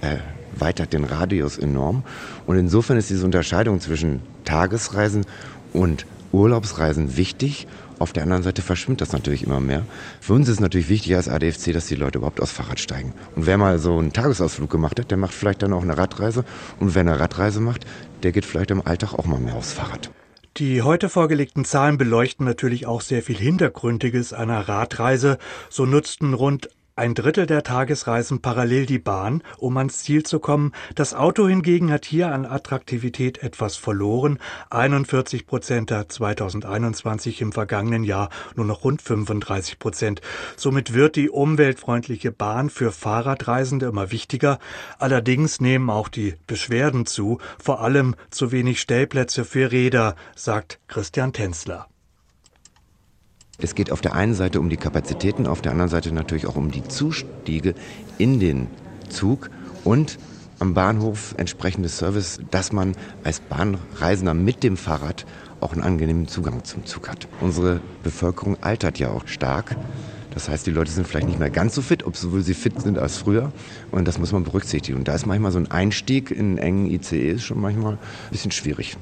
erweitert 0.57 0.92
den 0.92 1.05
Radius 1.05 1.59
enorm. 1.59 2.03
Und 2.47 2.59
insofern 2.59 2.97
ist 2.97 3.11
diese 3.11 3.25
Unterscheidung 3.25 3.81
zwischen 3.81 4.21
Tagesreisen 4.45 5.25
und 5.73 6.07
Urlaubsreisen 6.33 7.16
wichtig. 7.16 7.66
Auf 7.99 8.12
der 8.12 8.25
anderen 8.25 8.42
Seite 8.42 8.61
verschwimmt 8.61 9.01
das 9.01 9.12
natürlich 9.12 9.45
immer 9.45 9.61
mehr. 9.61 9.83
Für 10.21 10.35
uns 10.35 10.49
ist 10.49 10.61
natürlich 10.61 10.90
wichtig 10.90 11.16
als 11.16 11.29
ADFC, 11.29 11.73
dass 11.73 11.87
die 11.87 11.95
Leute 11.95 12.19
überhaupt 12.19 12.42
aufs 12.42 12.53
Fahrrad 12.53 12.79
steigen. 12.79 13.14
Und 13.35 13.47
wer 13.47 13.57
mal 13.57 13.79
so 13.79 13.99
einen 13.99 14.12
Tagesausflug 14.12 14.69
gemacht 14.69 15.01
hat, 15.01 15.11
der 15.11 15.16
macht 15.16 15.33
vielleicht 15.33 15.62
dann 15.62 15.73
auch 15.73 15.83
eine 15.83 15.97
Radreise. 15.97 16.45
Und 16.79 16.95
wer 16.95 17.01
eine 17.01 17.19
Radreise 17.19 17.61
macht, 17.61 17.87
der 18.23 18.33
geht 18.33 18.45
vielleicht 18.45 18.71
im 18.71 18.87
Alltag 18.87 19.14
auch 19.14 19.25
mal 19.25 19.40
mehr 19.40 19.55
aufs 19.55 19.73
Fahrrad. 19.73 20.11
Die 20.59 20.81
heute 20.81 21.11
vorgelegten 21.11 21.66
Zahlen 21.66 21.99
beleuchten 21.99 22.47
natürlich 22.47 22.87
auch 22.87 23.03
sehr 23.03 23.23
viel 23.23 23.37
Hintergründiges 23.37 24.33
einer 24.33 24.69
Radreise. 24.69 25.37
So 25.69 25.85
nutzten 25.85 26.33
rund 26.33 26.71
ein 26.97 27.15
Drittel 27.15 27.45
der 27.45 27.63
Tagesreisen 27.63 28.41
parallel 28.41 28.87
die 28.87 28.99
Bahn, 28.99 29.43
um 29.59 29.77
ans 29.77 29.99
Ziel 29.99 30.23
zu 30.23 30.41
kommen. 30.41 30.73
Das 30.95 31.13
Auto 31.13 31.47
hingegen 31.47 31.93
hat 31.93 32.07
hier 32.07 32.33
an 32.33 32.47
Attraktivität 32.47 33.43
etwas 33.43 33.77
verloren. 33.77 34.39
41 34.71 35.47
Prozent 35.47 35.91
der 35.91 36.09
2021 36.09 37.43
im 37.43 37.53
vergangenen 37.53 38.03
Jahr 38.03 38.31
nur 38.55 38.65
noch 38.65 38.83
rund 38.83 39.03
35 39.03 39.79
Prozent. 39.79 40.23
Somit 40.57 40.95
wird 40.95 41.17
die 41.17 41.29
umweltfreundliche 41.29 42.33
Bahn 42.33 42.71
für 42.71 42.93
Fahrradreisende 42.93 43.87
immer 43.87 44.11
wichtiger. 44.11 44.59
Allerdings 44.99 45.61
nehmen 45.61 45.91
auch 45.91 46.09
die 46.09 46.35
Beschwerden 46.47 47.05
zu, 47.05 47.39
vor 47.63 47.83
allem 47.83 48.17
zu 48.31 48.53
wenig 48.53 48.81
Stellplätze 48.81 49.45
für 49.45 49.71
Räder, 49.71 50.17
sagt 50.35 50.81
Christian 50.89 51.35
Tänzler. 51.35 51.89
Es 53.59 53.75
geht 53.75 53.90
auf 53.90 54.03
der 54.03 54.14
einen 54.14 54.35
Seite 54.35 54.61
um 54.61 54.69
die 54.69 54.77
Kapazitäten, 54.77 55.47
auf 55.47 55.62
der 55.62 55.73
anderen 55.73 55.88
Seite 55.88 56.12
natürlich 56.12 56.47
auch 56.47 56.57
um 56.57 56.71
die 56.71 56.85
Zustiege 56.85 57.75
in 58.19 58.38
den 58.38 58.66
Zug 59.09 59.51
und 59.83 60.19
am 60.59 60.75
Bahnhof 60.75 61.35
entsprechendes 61.38 61.97
Service, 61.97 62.38
dass 62.51 62.73
man 62.73 62.95
als 63.25 63.40
Bahnreisender 63.40 64.35
mit 64.35 64.62
dem 64.62 64.77
Fahrrad 64.77 65.27
auch 65.61 65.73
einen 65.73 65.83
angenehmen 65.83 66.29
Zugang 66.29 66.64
zum 66.64 66.85
Zug 66.85 67.09
hat. 67.09 67.29
Unsere 67.40 67.81
Bevölkerung 68.03 68.62
altert 68.62 68.99
ja 68.99 69.11
auch 69.11 69.27
stark. 69.27 69.77
Das 70.35 70.51
heißt, 70.51 70.66
die 70.66 70.71
Leute 70.71 70.90
sind 70.90 71.09
vielleicht 71.09 71.29
nicht 71.29 71.38
mehr 71.38 71.49
ganz 71.49 71.75
so 71.75 71.81
fit, 71.81 72.05
obwohl 72.05 72.42
sie 72.42 72.53
fit 72.53 72.83
sind 72.83 72.99
als 72.99 73.16
früher. 73.16 73.53
Und 73.90 74.07
das 74.07 74.19
muss 74.19 74.33
man 74.33 74.45
berücksichtigen. 74.45 74.99
Und 74.99 75.09
da 75.09 75.14
ist 75.14 75.25
manchmal 75.25 75.51
so 75.51 75.59
ein 75.59 75.71
Einstieg 75.71 76.31
in 76.31 76.59
engen 76.59 76.90
ICEs 76.90 77.42
schon 77.42 77.59
manchmal 77.59 77.95
ein 77.95 77.99
bisschen 78.31 78.51
schwierig. 78.51 78.99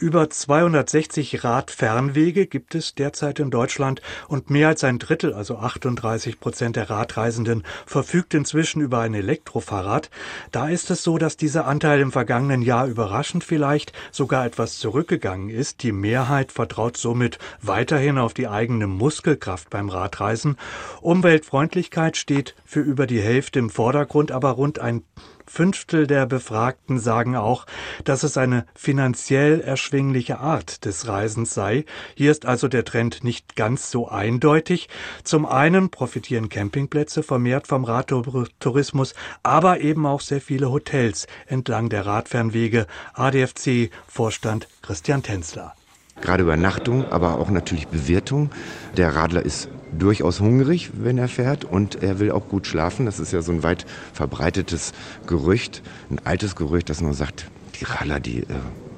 Über 0.00 0.30
260 0.30 1.42
Radfernwege 1.42 2.46
gibt 2.46 2.76
es 2.76 2.94
derzeit 2.94 3.40
in 3.40 3.50
Deutschland 3.50 4.00
und 4.28 4.48
mehr 4.48 4.68
als 4.68 4.84
ein 4.84 5.00
Drittel, 5.00 5.34
also 5.34 5.58
38 5.58 6.38
Prozent 6.38 6.76
der 6.76 6.88
Radreisenden, 6.88 7.64
verfügt 7.84 8.32
inzwischen 8.32 8.80
über 8.80 9.00
ein 9.00 9.12
Elektrofahrrad. 9.12 10.08
Da 10.52 10.68
ist 10.68 10.92
es 10.92 11.02
so, 11.02 11.18
dass 11.18 11.36
dieser 11.36 11.66
Anteil 11.66 11.98
im 11.98 12.12
vergangenen 12.12 12.62
Jahr 12.62 12.86
überraschend 12.86 13.42
vielleicht 13.42 13.92
sogar 14.12 14.46
etwas 14.46 14.78
zurückgegangen 14.78 15.48
ist. 15.48 15.82
Die 15.82 15.90
Mehrheit 15.90 16.52
vertraut 16.52 16.96
somit 16.96 17.40
weiterhin 17.60 18.18
auf 18.18 18.34
die 18.34 18.46
eigene 18.46 18.86
Muskelkraft 18.86 19.68
beim 19.68 19.88
Radreisen. 19.88 20.58
Umweltfreundlichkeit 21.00 22.16
steht 22.16 22.54
für 22.64 22.80
über 22.80 23.08
die 23.08 23.20
Hälfte 23.20 23.58
im 23.58 23.68
Vordergrund, 23.68 24.30
aber 24.30 24.50
rund 24.50 24.78
ein 24.78 25.02
Fünftel 25.48 26.06
der 26.06 26.26
Befragten 26.26 26.98
sagen 26.98 27.36
auch, 27.36 27.66
dass 28.04 28.22
es 28.22 28.36
eine 28.36 28.66
finanziell 28.74 29.60
erschwingliche 29.60 30.38
Art 30.38 30.84
des 30.84 31.08
Reisens 31.08 31.54
sei. 31.54 31.84
Hier 32.14 32.30
ist 32.30 32.46
also 32.46 32.68
der 32.68 32.84
Trend 32.84 33.24
nicht 33.24 33.56
ganz 33.56 33.90
so 33.90 34.08
eindeutig. 34.08 34.88
Zum 35.24 35.46
einen 35.46 35.90
profitieren 35.90 36.48
Campingplätze 36.48 37.22
vermehrt 37.22 37.66
vom 37.66 37.84
Radtourismus, 37.84 39.14
aber 39.42 39.80
eben 39.80 40.06
auch 40.06 40.20
sehr 40.20 40.40
viele 40.40 40.70
Hotels 40.70 41.26
entlang 41.46 41.88
der 41.88 42.06
Radfernwege. 42.06 42.86
ADFC-Vorstand 43.14 44.68
Christian 44.82 45.22
Tänzler. 45.22 45.77
Gerade 46.20 46.42
Übernachtung, 46.42 47.04
aber 47.10 47.38
auch 47.38 47.50
natürlich 47.50 47.88
Bewirtung. 47.88 48.50
Der 48.96 49.14
Radler 49.14 49.44
ist 49.44 49.68
durchaus 49.96 50.40
hungrig, 50.40 50.90
wenn 50.94 51.18
er 51.18 51.28
fährt 51.28 51.64
und 51.64 52.02
er 52.02 52.18
will 52.18 52.30
auch 52.30 52.48
gut 52.48 52.66
schlafen. 52.66 53.06
Das 53.06 53.20
ist 53.20 53.32
ja 53.32 53.42
so 53.42 53.52
ein 53.52 53.62
weit 53.62 53.86
verbreitetes 54.12 54.92
Gerücht, 55.26 55.82
ein 56.10 56.20
altes 56.24 56.56
Gerücht, 56.56 56.90
das 56.90 57.00
nur 57.00 57.14
sagt, 57.14 57.46
die 57.80 57.84
Radler, 57.84 58.20
die 58.20 58.40
äh, 58.40 58.46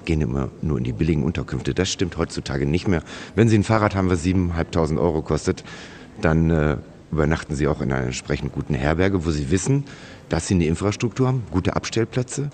gehen 0.05 0.21
immer 0.21 0.49
nur 0.63 0.79
in 0.79 0.85
die 0.85 0.93
billigen 0.93 1.23
Unterkünfte. 1.23 1.75
Das 1.75 1.91
stimmt 1.91 2.17
heutzutage 2.17 2.67
nicht 2.67 2.89
mehr. 2.89 3.03
Wenn 3.35 3.49
Sie 3.49 3.59
ein 3.59 3.65
Fahrrad 3.65 3.95
haben, 3.95 4.11
was 4.11 4.25
7.500 4.25 4.99
Euro 4.99 5.23
kostet, 5.23 5.65
dann 6.21 6.51
äh, 6.51 6.77
übernachten 7.13 7.55
Sie 7.55 7.69
auch 7.69 7.81
in 7.81 7.93
einer 7.93 8.07
entsprechend 8.07 8.53
guten 8.53 8.75
Herberge, 8.75 9.25
wo 9.25 9.31
Sie 9.31 9.51
wissen, 9.51 9.85
dass 10.29 10.47
Sie 10.47 10.55
eine 10.55 10.67
Infrastruktur 10.67 11.29
haben, 11.29 11.43
gute 11.51 11.77
Abstellplätze. 11.77 12.51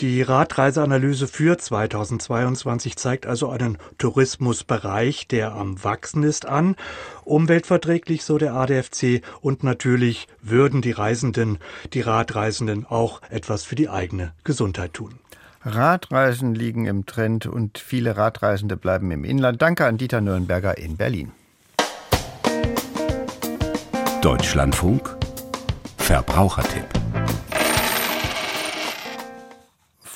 Die 0.00 0.20
Radreiseanalyse 0.20 1.26
für 1.26 1.56
2022 1.56 2.96
zeigt 2.96 3.26
also 3.26 3.48
einen 3.48 3.78
Tourismusbereich, 3.96 5.26
der 5.26 5.54
am 5.54 5.82
Wachsen 5.82 6.22
ist, 6.22 6.44
an. 6.44 6.76
Umweltverträglich, 7.24 8.22
so 8.22 8.36
der 8.36 8.52
ADFC. 8.52 9.22
Und 9.40 9.64
natürlich 9.64 10.28
würden 10.42 10.82
die 10.82 10.90
Reisenden, 10.90 11.56
die 11.94 12.02
Radreisenden 12.02 12.84
auch 12.84 13.22
etwas 13.30 13.64
für 13.64 13.74
die 13.74 13.88
eigene 13.88 14.32
Gesundheit 14.44 14.92
tun. 14.92 15.14
Radreisen 15.62 16.54
liegen 16.54 16.84
im 16.84 17.06
Trend 17.06 17.46
und 17.46 17.78
viele 17.78 18.18
Radreisende 18.18 18.76
bleiben 18.76 19.10
im 19.10 19.24
Inland. 19.24 19.62
Danke 19.62 19.86
an 19.86 19.96
Dieter 19.96 20.20
Nürnberger 20.20 20.76
in 20.76 20.98
Berlin. 20.98 21.32
Deutschlandfunk 24.20 25.16
Verbrauchertipp 25.96 26.95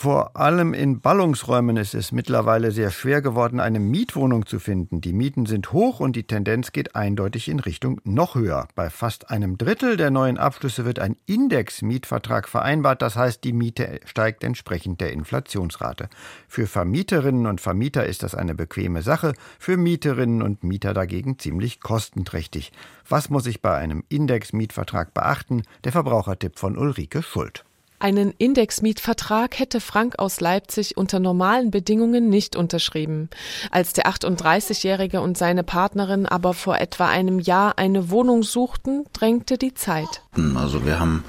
Vor 0.03 0.35
allem 0.35 0.73
in 0.73 1.03
Ballungsräumen 1.03 1.77
ist 1.77 1.95
es 1.95 2.11
mittlerweile 2.11 2.71
sehr 2.73 2.91
schwer 2.91 3.21
geworden, 3.21 3.61
eine 3.61 3.81
Mietwohnung 3.81 4.47
zu 4.47 4.59
finden. 4.59 5.03
Die 5.03 5.13
Mieten 5.13 5.45
sind 5.45 5.75
hoch 5.75 6.01
und 6.01 6.17
die 6.17 6.23
Tendenz 6.23 6.73
geht 6.73 6.97
eindeutig 6.97 7.51
in 7.51 7.61
Richtung 7.61 8.01
noch 8.05 8.35
höher. 8.35 8.67
Bei 8.75 8.89
fast 8.89 9.29
einem 9.29 9.59
Drittel 9.59 9.99
der 9.99 10.11
neuen 10.11 10.39
Abschlüsse 10.39 10.87
wird 10.87 11.01
ein 11.01 11.19
Index-Mietvertrag 11.27 12.49
vereinbart. 12.49 13.03
Das 13.03 13.15
heißt, 13.15 13.45
die 13.45 13.53
Miete 13.53 14.01
steigt 14.07 14.43
entsprechend 14.43 15.03
der 15.03 15.13
Inflationsrate. 15.13 16.09
Für 16.49 16.67
Vermieterinnen 16.67 17.45
und 17.45 17.61
Vermieter 17.61 18.07
ist 18.07 18.23
das 18.23 18.35
eine 18.35 18.55
bequeme 18.55 19.03
Sache, 19.03 19.35
für 19.59 19.77
Mieterinnen 19.77 20.41
und 20.41 20.65
Mieter 20.65 20.95
dagegen 20.95 21.39
ziemlich 21.39 21.81
kostenträchtig. 21.81 22.73
Was 23.07 23.29
muss 23.29 23.45
ich 23.45 23.61
bei 23.61 23.77
einem 23.77 24.05
Index-Mietvertrag 24.09 25.13
beachten? 25.13 25.65
Der 25.85 25.93
Verbrauchertipp 25.93 26.59
von 26.59 26.79
Ulrike 26.79 27.23
Schuld. 27.23 27.67
Einen 28.03 28.33
Indexmietvertrag 28.39 29.59
hätte 29.59 29.79
Frank 29.79 30.19
aus 30.19 30.41
Leipzig 30.41 30.97
unter 30.97 31.21
normalen 31.21 31.71
Bedingungen 31.71 32.31
nicht 32.31 32.57
unterschrieben. 32.57 33.29
Als 33.71 33.93
der 33.93 34.07
38-Jährige 34.07 35.21
und 35.21 35.37
seine 35.37 35.65
Partnerin 35.65 36.25
aber 36.25 36.55
vor 36.55 36.79
etwa 36.79 37.09
einem 37.09 37.39
Jahr 37.39 37.77
eine 37.77 38.09
Wohnung 38.09 38.43
suchten, 38.43 39.05
drängte 39.13 39.59
die 39.59 39.75
Zeit. 39.75 40.23
Also 40.55 40.87
wir 40.87 40.99
haben 40.99 41.25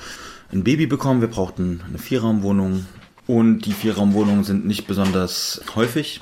ein 0.54 0.64
Baby 0.64 0.88
bekommen, 0.88 1.20
wir 1.20 1.28
brauchten 1.28 1.82
eine 1.86 1.98
Vierraumwohnung 1.98 2.86
und 3.28 3.66
die 3.66 3.74
Vierraumwohnungen 3.74 4.46
sind 4.46 4.66
nicht 4.66 4.88
besonders 4.88 5.62
häufig. 5.76 6.22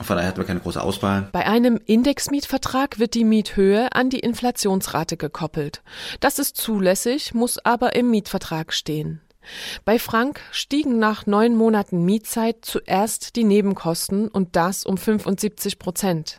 Von 0.00 0.14
daher 0.14 0.28
hatten 0.28 0.38
wir 0.38 0.44
keine 0.44 0.60
große 0.60 0.80
Auswahl. 0.80 1.28
Bei 1.32 1.44
einem 1.44 1.80
Indexmietvertrag 1.84 3.00
wird 3.00 3.14
die 3.14 3.24
Miethöhe 3.24 3.90
an 3.90 4.10
die 4.10 4.20
Inflationsrate 4.20 5.16
gekoppelt. 5.16 5.82
Das 6.20 6.38
ist 6.38 6.56
zulässig, 6.56 7.34
muss 7.34 7.58
aber 7.64 7.96
im 7.96 8.10
Mietvertrag 8.10 8.72
stehen. 8.72 9.22
Bei 9.84 9.98
Frank 9.98 10.40
stiegen 10.52 10.98
nach 10.98 11.26
neun 11.26 11.54
Monaten 11.54 12.04
Mietzeit 12.04 12.58
zuerst 12.62 13.36
die 13.36 13.44
Nebenkosten 13.44 14.28
und 14.28 14.56
das 14.56 14.84
um 14.84 14.96
75 14.96 15.78
Prozent. 15.78 16.38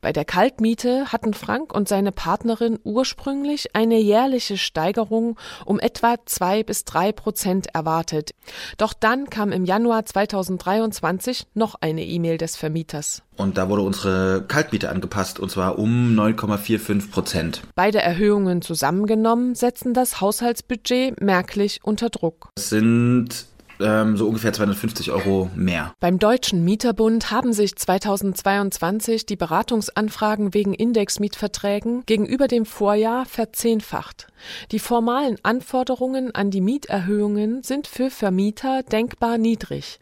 Bei 0.00 0.12
der 0.12 0.24
Kaltmiete 0.24 1.12
hatten 1.12 1.34
Frank 1.34 1.74
und 1.74 1.88
seine 1.88 2.12
Partnerin 2.12 2.78
ursprünglich 2.84 3.74
eine 3.74 3.98
jährliche 3.98 4.58
Steigerung 4.58 5.38
um 5.64 5.78
etwa 5.80 6.16
zwei 6.26 6.62
bis 6.62 6.84
drei 6.84 7.12
Prozent 7.12 7.68
erwartet. 7.74 8.34
Doch 8.78 8.92
dann 8.92 9.30
kam 9.30 9.52
im 9.52 9.64
Januar 9.64 10.04
2023 10.04 11.46
noch 11.54 11.76
eine 11.80 12.04
E-Mail 12.04 12.38
des 12.38 12.56
Vermieters. 12.56 13.22
Und 13.36 13.58
da 13.58 13.68
wurde 13.68 13.82
unsere 13.82 14.44
Kaltmiete 14.46 14.90
angepasst, 14.90 15.40
und 15.40 15.50
zwar 15.50 15.78
um 15.78 16.14
9,45 16.16 17.10
Prozent. 17.10 17.62
Beide 17.74 18.00
Erhöhungen 18.00 18.62
zusammengenommen 18.62 19.54
setzen 19.54 19.92
das 19.94 20.20
Haushaltsbudget 20.20 21.20
merklich 21.20 21.80
unter 21.82 22.10
Druck. 22.10 22.50
Es 22.56 22.70
sind 22.70 23.46
ähm, 23.84 24.16
so 24.16 24.26
ungefähr 24.26 24.52
250 24.52 25.10
Euro 25.12 25.50
mehr. 25.54 25.94
Beim 26.00 26.18
Deutschen 26.18 26.64
Mieterbund 26.64 27.30
haben 27.30 27.52
sich 27.52 27.76
2022 27.76 29.26
die 29.26 29.36
Beratungsanfragen 29.36 30.54
wegen 30.54 30.74
Indexmietverträgen 30.74 32.04
gegenüber 32.06 32.48
dem 32.48 32.64
Vorjahr 32.64 33.26
verzehnfacht. 33.26 34.26
Die 34.72 34.78
formalen 34.78 35.38
Anforderungen 35.42 36.34
an 36.34 36.50
die 36.50 36.60
Mieterhöhungen 36.60 37.62
sind 37.62 37.86
für 37.86 38.10
Vermieter 38.10 38.82
denkbar 38.82 39.38
niedrig. 39.38 39.98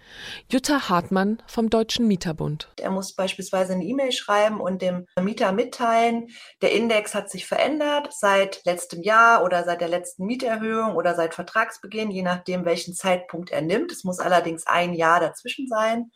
Jutta 0.50 0.88
Hartmann 0.88 1.38
vom 1.46 1.70
Deutschen 1.70 2.08
Mieterbund. 2.08 2.68
Er 2.80 2.90
muss 2.90 3.14
beispielsweise 3.14 3.74
eine 3.74 3.84
E-Mail 3.84 4.12
schreiben 4.12 4.60
und 4.60 4.82
dem 4.82 5.06
Mieter 5.20 5.52
mitteilen, 5.52 6.28
der 6.60 6.72
Index 6.72 7.14
hat 7.14 7.30
sich 7.30 7.46
verändert 7.46 8.08
seit 8.12 8.64
letztem 8.64 9.02
Jahr 9.02 9.44
oder 9.44 9.64
seit 9.64 9.80
der 9.80 9.88
letzten 9.88 10.26
Mieterhöhung 10.26 10.96
oder 10.96 11.14
seit 11.14 11.34
Vertragsbeginn, 11.34 12.10
je 12.10 12.22
nachdem, 12.22 12.64
welchen 12.64 12.94
Zeitpunkt 12.94 13.50
er 13.50 13.62
nimmt. 13.62 13.71
Es 13.92 14.04
muss 14.04 14.18
allerdings 14.18 14.66
ein 14.66 14.92
Jahr 14.92 15.20
dazwischen 15.20 15.66
sein 15.68 16.11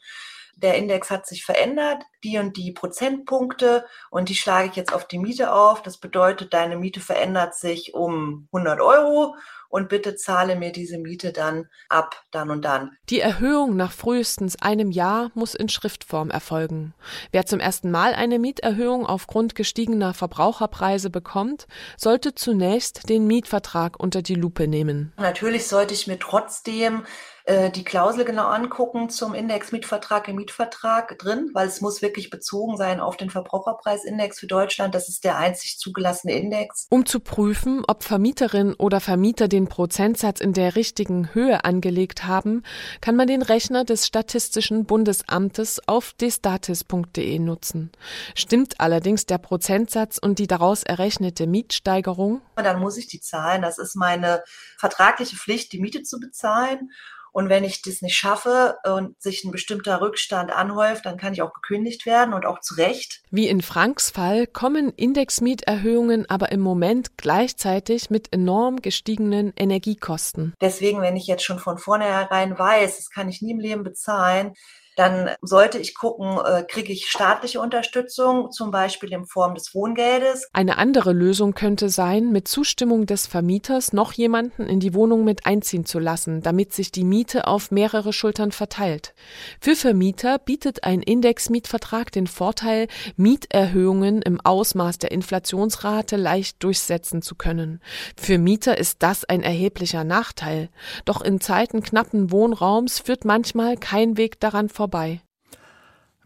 der 0.57 0.77
Index 0.77 1.11
hat 1.11 1.27
sich 1.27 1.45
verändert, 1.45 2.03
die 2.25 2.39
und 2.39 2.57
die 2.57 2.73
Prozentpunkte 2.73 3.85
und 4.11 4.31
die 4.31 4.35
schlage 4.35 4.71
ich 4.71 4.77
jetzt 4.77 4.93
auf 4.93 5.07
die 5.07 5.19
Miete 5.19 5.53
auf. 5.53 5.83
Das 5.83 5.99
bedeutet, 5.99 6.55
deine 6.55 6.77
Miete 6.79 7.01
verändert 7.01 7.55
sich 7.55 7.93
um 7.93 8.49
100 8.53 8.81
Euro 8.81 9.37
und 9.69 9.91
bitte 9.91 10.17
zahle 10.17 10.57
mir 10.57 10.73
diese 10.73 10.97
Miete 10.97 11.33
dann 11.33 11.69
ab, 11.91 12.23
dann 12.31 12.51
und 12.51 12.65
dann. 12.65 12.97
Die 13.11 13.21
Erhöhung 13.21 13.77
nach 13.77 13.93
frühestens 13.93 14.61
einem 14.63 14.91
Jahr 14.91 15.31
muss 15.35 15.55
in 15.55 15.69
Schriftform 15.69 16.31
erfolgen. 16.31 16.95
Wer 17.33 17.45
zum 17.45 17.61
ersten 17.61 17.91
Mal 17.91 18.15
eine 18.15 18.39
Mieterhöhung 18.39 19.05
aufgrund 19.05 19.55
gestiegener 19.55 20.15
Verbraucherpreise 20.15 21.11
bekommt, 21.11 21.67
sollte 21.99 22.35
zunächst 22.35 23.11
den 23.11 23.27
Mietvertrag 23.27 24.01
unter 24.01 24.23
die 24.23 24.37
Lupe 24.37 24.69
nehmen. 24.69 25.13
Natürlich 25.19 25.67
sollte 25.67 25.93
ich 25.93 26.07
mir 26.07 26.19
trotzdem 26.19 27.05
äh, 27.47 27.71
die 27.71 27.85
Klausel 27.85 28.25
genau 28.25 28.49
angucken 28.49 29.09
zum 29.09 29.33
Index-Mietvertrag 29.33 30.27
im 30.27 30.35
Mietvertrag 30.35 31.17
drin, 31.17 31.51
weil 31.55 31.69
es 31.69 31.81
muss 31.81 32.03
wirklich 32.03 32.29
bezogen 32.29 32.77
sein 32.77 32.99
auf 32.99 33.17
den 33.17 33.31
Verbraucherpreisindex 33.31 34.41
für 34.41 34.49
Deutschland. 34.49 34.97
Das 34.97 35.09
ist 35.09 35.23
der 35.23 35.39
einzig 35.39 35.79
zugelassene 35.79 36.35
Index. 36.35 36.89
Um 36.91 37.07
zu 37.07 37.21
prüfen, 37.21 37.85
ob 37.87 38.03
Vermieterin 38.03 38.75
oder 38.75 39.01
Vermieter 39.01 39.47
den 39.47 39.69
Prozentsatz 39.69 40.41
in 40.41 40.55
der 40.55 40.75
richtigen 40.75 41.33
Höhe 41.35 41.65
angelegt 41.65 42.25
haben, 42.27 42.65
kann 43.01 43.15
man 43.15 43.29
den 43.29 43.43
Rechner 43.43 43.85
des 43.85 44.09
Statistischen 44.09 44.85
Bundesamtes 44.85 45.81
auf 45.87 46.15
destatis.de 46.15 47.39
nutzen. 47.39 47.93
Stimmt 48.35 48.81
allerdings 48.81 49.25
der 49.25 49.39
Prozentsatz 49.39 50.19
und 50.19 50.41
die 50.41 50.49
daraus 50.49 50.83
errechnete 50.83 51.47
Mietsteigerung? 51.47 52.43
Dann 52.57 52.81
muss 52.81 52.97
ich 52.97 53.07
die 53.07 53.21
zahlen. 53.21 53.63
Das 53.63 53.79
ist 53.79 53.95
meine 53.95 54.43
vertragliche 54.79 55.37
Pflicht, 55.37 55.73
die 55.73 55.79
Miete 55.79 56.03
zu 56.03 56.19
bezahlen. 56.19 56.91
Und 57.37 57.51
wenn 57.51 57.65
ich 57.65 57.83
das 57.83 58.01
nicht 58.01 58.17
schaffe 58.17 58.79
und 58.87 59.21
sich 59.21 59.45
ein 59.45 59.51
bestimmter 59.51 60.01
Rückstand 60.01 60.51
anhäuft, 60.51 61.05
dann 61.05 61.19
kann 61.19 61.35
ich 61.35 61.43
auch 61.43 61.53
gekündigt 61.53 62.07
werden 62.07 62.33
und 62.33 62.47
auch 62.47 62.61
zu 62.61 62.77
Recht. 62.77 63.21
Wie 63.31 63.47
in 63.47 63.61
Franks 63.61 64.09
Fall 64.09 64.47
kommen 64.47 64.91
Indexmieterhöhungen 64.97 66.31
aber 66.31 66.51
im 66.51 66.61
Moment 66.61 67.19
gleichzeitig 67.19 68.09
mit 68.09 68.33
enorm 68.33 68.81
gestiegenen 68.81 69.53
Energiekosten. 69.55 70.55
Deswegen, 70.63 71.03
wenn 71.03 71.15
ich 71.15 71.27
jetzt 71.27 71.45
schon 71.45 71.59
von 71.59 71.77
vornherein 71.77 72.59
weiß, 72.59 72.97
das 72.97 73.11
kann 73.11 73.29
ich 73.29 73.43
nie 73.43 73.51
im 73.51 73.61
Leben 73.61 73.83
bezahlen, 73.83 74.55
dann 74.97 75.31
sollte 75.43 75.79
ich 75.79 75.95
gucken, 75.95 76.39
äh, 76.45 76.65
kriege 76.65 76.93
ich 76.93 77.07
staatliche 77.09 77.61
Unterstützung, 77.61 78.51
zum 78.51 78.71
Beispiel 78.71 79.13
in 79.13 79.27
Form 79.27 79.55
des 79.55 79.75
Wohngeldes. 79.75 80.49
Eine 80.53 80.79
andere 80.79 81.13
Lösung 81.13 81.55
könnte 81.55 81.91
sein, 81.91 82.33
mit 82.33 82.49
Zustimmung 82.49 83.07
des 83.07 83.27
Vermieters 83.27 83.93
noch 83.93 84.13
jemanden 84.13 84.63
in 84.63 84.81
die 84.81 84.95
Wohnung 84.95 85.25
mit 85.25 85.47
einziehen 85.47 85.85
zu 85.85 85.99
lassen, 85.99 86.41
damit 86.41 86.73
sich 86.73 86.91
die 86.93 87.05
Miete 87.05 87.47
auf 87.47 87.71
mehrere 87.71 88.13
Schultern 88.13 88.53
verteilt. 88.53 89.15
Für 89.61 89.77
Vermieter 89.77 90.39
bietet 90.39 90.85
ein 90.85 91.03
Indexmietvertrag 91.03 92.11
den 92.11 92.27
Vorteil, 92.27 92.89
Mieterhöhungen 93.17 94.23
im 94.23 94.41
Ausmaß 94.41 94.99
der 94.99 95.11
Inflationsrate 95.11 96.17
leicht 96.17 96.63
durchsetzen 96.63 97.21
zu 97.21 97.35
können. 97.35 97.81
Für 98.17 98.39
Mieter 98.39 98.79
ist 98.79 99.03
das 99.03 99.25
ein 99.25 99.43
erheblicher 99.43 100.05
Nachteil. 100.05 100.71
Doch 101.05 101.21
in 101.21 101.41
Zeiten 101.41 101.83
knappen 101.83 102.31
Wohnraums 102.31 103.01
führt 103.01 103.27
manchmal 103.27 103.77
kein 103.77 104.17
Weg 104.17 104.41
daran 104.41 104.71
vorbei. 104.87 105.21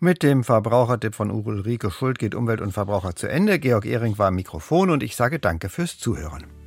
Mit 0.01 0.23
dem 0.23 0.45
Verbrauchertipp 0.45 1.15
von 1.15 1.31
Ulrike 1.31 1.91
Schuld 1.91 2.19
geht 2.19 2.35
Umwelt 2.35 2.61
und 2.61 2.73
Verbraucher 2.73 3.17
zu 3.17 3.27
Ende. 3.27 3.59
Georg 3.59 3.85
Ehring 3.85 4.17
war 4.19 4.29
am 4.29 4.35
Mikrofon 4.35 4.91
und 4.91 5.03
ich 5.03 5.17
sage 5.17 5.39
danke 5.39 5.69
fürs 5.69 5.99
Zuhören. 5.99 6.60